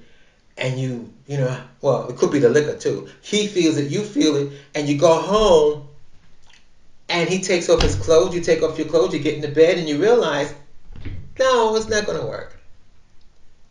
and 0.57 0.79
you, 0.79 1.13
you 1.27 1.37
know, 1.37 1.61
well, 1.81 2.09
it 2.09 2.17
could 2.17 2.31
be 2.31 2.39
the 2.39 2.49
liquor 2.49 2.77
too. 2.77 3.09
He 3.23 3.49
feels 3.49 3.77
it, 3.77 3.89
you 3.91 4.05
feel 4.05 4.37
it, 4.37 4.53
and 4.77 4.89
you 4.89 4.97
go 4.97 5.19
home 5.21 5.89
and 7.11 7.29
he 7.29 7.41
takes 7.41 7.69
off 7.69 7.83
his 7.83 7.97
clothes, 7.97 8.35
you 8.35 8.41
take 8.41 8.63
off 8.63 8.79
your 8.79 8.87
clothes, 8.87 9.13
you 9.13 9.19
get 9.19 9.35
in 9.35 9.41
the 9.41 9.49
bed, 9.49 9.79
and 9.79 9.89
you 9.89 9.99
realize, 9.99 10.55
no, 11.41 11.75
it's 11.75 11.89
not 11.89 12.07
going 12.07 12.21
to 12.21 12.27
work. 12.27 12.57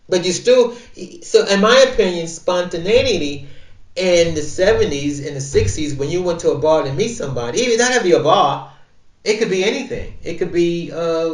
But 0.10 0.26
you 0.26 0.32
still, 0.34 0.76
so 1.22 1.46
in 1.46 1.62
my 1.62 1.78
opinion, 1.92 2.28
spontaneity 2.28 3.48
in 3.96 4.34
the 4.34 4.42
70s, 4.42 5.24
in 5.24 5.36
the 5.36 5.40
60s, 5.40 5.98
when 5.98 6.10
you 6.10 6.24
went 6.24 6.40
to 6.42 6.50
a 6.52 6.58
bar 6.58 6.84
to 6.84 6.92
meet 6.92 7.10
somebody, 7.10 7.60
even 7.60 7.78
not 7.78 7.92
have 7.92 8.02
to 8.02 8.08
be 8.08 8.14
a 8.14 8.20
bar, 8.20 8.74
it 9.24 9.38
could 9.38 9.52
be 9.52 9.64
anything. 9.64 10.18
It 10.24 10.40
could 10.40 10.52
be, 10.52 10.92
uh, 10.92 11.30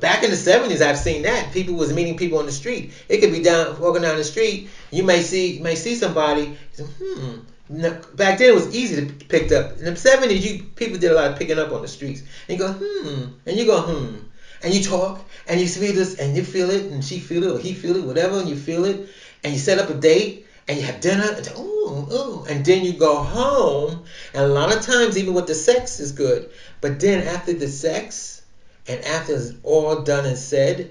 back 0.00 0.22
in 0.22 0.30
the 0.30 0.36
70s, 0.36 0.82
I've 0.82 0.98
seen 0.98 1.22
that. 1.22 1.50
People 1.52 1.76
was 1.76 1.94
meeting 1.94 2.18
people 2.18 2.38
on 2.38 2.46
the 2.46 2.52
street. 2.52 2.92
It 3.08 3.18
could 3.18 3.32
be 3.32 3.42
down, 3.42 3.80
walking 3.80 4.02
down 4.02 4.18
the 4.18 4.24
street, 4.24 4.68
you 4.90 5.02
may 5.02 5.22
see, 5.22 5.58
may 5.60 5.74
see 5.74 5.94
somebody, 5.94 6.56
hmm, 6.76 7.38
back 7.68 8.38
then 8.38 8.50
it 8.50 8.54
was 8.54 8.74
easy 8.74 9.06
to 9.06 9.12
pick 9.26 9.52
up. 9.52 9.78
In 9.78 9.84
the 9.84 9.96
seventies, 9.96 10.44
you 10.44 10.64
people 10.64 10.98
did 10.98 11.12
a 11.12 11.14
lot 11.14 11.30
of 11.30 11.38
picking 11.38 11.58
up 11.58 11.72
on 11.72 11.82
the 11.82 11.88
streets. 11.88 12.22
And 12.48 12.58
you 12.58 12.66
go 12.66 12.72
hmm, 12.72 13.24
and 13.46 13.56
you 13.58 13.66
go 13.66 13.80
hmm, 13.82 14.16
and 14.62 14.74
you 14.74 14.82
talk, 14.82 15.24
and 15.46 15.60
you 15.60 15.66
feel 15.66 15.94
this, 15.94 16.18
and 16.18 16.36
you 16.36 16.42
feel 16.42 16.70
it, 16.70 16.84
and 16.86 17.04
she 17.04 17.18
feel 17.18 17.44
it, 17.44 17.50
or 17.50 17.58
he 17.58 17.74
feel 17.74 17.96
it, 17.96 18.04
whatever, 18.04 18.38
and 18.38 18.48
you 18.48 18.56
feel 18.56 18.84
it, 18.84 19.08
and 19.42 19.52
you 19.52 19.58
set 19.58 19.78
up 19.78 19.90
a 19.90 19.94
date, 19.94 20.46
and 20.66 20.78
you 20.78 20.84
have 20.84 21.00
dinner, 21.00 21.30
and 21.36 21.48
ooh, 21.58 22.06
ooh, 22.12 22.44
and 22.48 22.64
then 22.64 22.84
you 22.84 22.92
go 22.92 23.16
home, 23.16 24.04
and 24.34 24.42
a 24.42 24.48
lot 24.48 24.74
of 24.74 24.82
times 24.82 25.16
even 25.16 25.34
with 25.34 25.46
the 25.46 25.54
sex 25.54 26.00
is 26.00 26.12
good, 26.12 26.50
but 26.80 27.00
then 27.00 27.26
after 27.26 27.52
the 27.52 27.68
sex, 27.68 28.42
and 28.86 29.04
after 29.04 29.34
it's 29.34 29.52
all 29.62 30.00
done 30.00 30.24
and 30.24 30.38
said, 30.38 30.90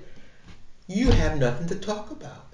you 0.87 1.09
have 1.09 1.37
nothing 1.37 1.67
to 1.67 1.75
talk 1.75 2.11
about. 2.11 2.45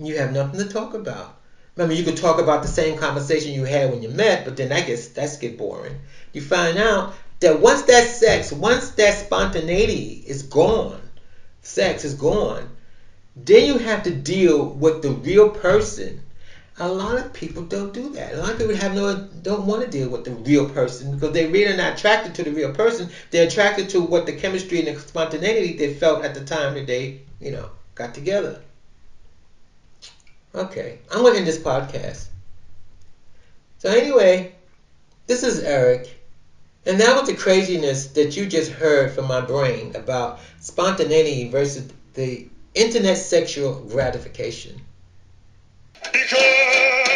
You 0.00 0.16
have 0.16 0.32
nothing 0.32 0.58
to 0.60 0.72
talk 0.72 0.94
about 0.94 1.36
Remember, 1.74 1.94
you 1.94 2.04
could 2.04 2.18
talk 2.18 2.38
about 2.38 2.62
the 2.62 2.68
same 2.68 2.98
conversation 2.98 3.54
you 3.54 3.64
had 3.64 3.90
when 3.90 4.02
you 4.02 4.10
met, 4.10 4.44
but 4.44 4.56
then 4.56 4.68
that 4.68 4.86
gets 4.86 5.08
that's 5.08 5.38
get 5.38 5.56
boring. 5.56 5.96
You 6.32 6.42
find 6.42 6.76
out 6.76 7.14
that 7.42 7.60
once 7.60 7.82
that 7.82 8.04
sex, 8.04 8.50
once 8.52 8.90
that 8.90 9.14
spontaneity 9.14 10.24
is 10.26 10.42
gone, 10.42 11.00
sex 11.60 12.04
is 12.04 12.14
gone, 12.14 12.68
then 13.36 13.66
you 13.66 13.78
have 13.78 14.02
to 14.04 14.10
deal 14.10 14.70
with 14.70 15.02
the 15.02 15.10
real 15.10 15.50
person. 15.50 16.20
A 16.78 16.88
lot 16.88 17.18
of 17.18 17.32
people 17.32 17.64
don't 17.64 17.92
do 17.92 18.10
that. 18.10 18.34
A 18.34 18.38
lot 18.38 18.52
of 18.52 18.58
people 18.58 18.74
have 18.74 18.94
no 18.94 19.28
don't 19.42 19.66
want 19.66 19.82
to 19.82 19.90
deal 19.90 20.08
with 20.08 20.24
the 20.24 20.32
real 20.32 20.68
person 20.68 21.12
because 21.12 21.32
they 21.32 21.46
really 21.46 21.72
are 21.72 21.76
not 21.76 21.98
attracted 21.98 22.34
to 22.36 22.42
the 22.42 22.50
real 22.50 22.72
person. 22.72 23.10
They're 23.30 23.46
attracted 23.46 23.90
to 23.90 24.00
what 24.00 24.26
the 24.26 24.32
chemistry 24.32 24.78
and 24.78 24.88
the 24.88 24.98
spontaneity 24.98 25.74
they 25.74 25.92
felt 25.92 26.22
at 26.24 26.34
the 26.34 26.44
time 26.44 26.74
that 26.74 26.86
they, 26.86 27.20
you 27.40 27.50
know, 27.50 27.68
got 27.94 28.14
together. 28.14 28.60
Okay, 30.54 30.98
I'm 31.10 31.24
to 31.24 31.36
end 31.36 31.46
this 31.46 31.58
podcast. 31.58 32.26
So, 33.78 33.90
anyway, 33.90 34.52
this 35.26 35.42
is 35.42 35.60
Eric. 35.60 36.21
And 36.84 37.00
that 37.00 37.14
was 37.14 37.28
the 37.28 37.34
craziness 37.34 38.06
that 38.08 38.36
you 38.36 38.46
just 38.46 38.70
heard 38.70 39.12
from 39.12 39.26
my 39.26 39.40
brain 39.40 39.94
about 39.94 40.40
spontaneity 40.60 41.48
versus 41.48 41.88
the 42.14 42.48
internet 42.74 43.18
sexual 43.18 43.74
gratification. 43.84 44.80
Because 46.12 47.08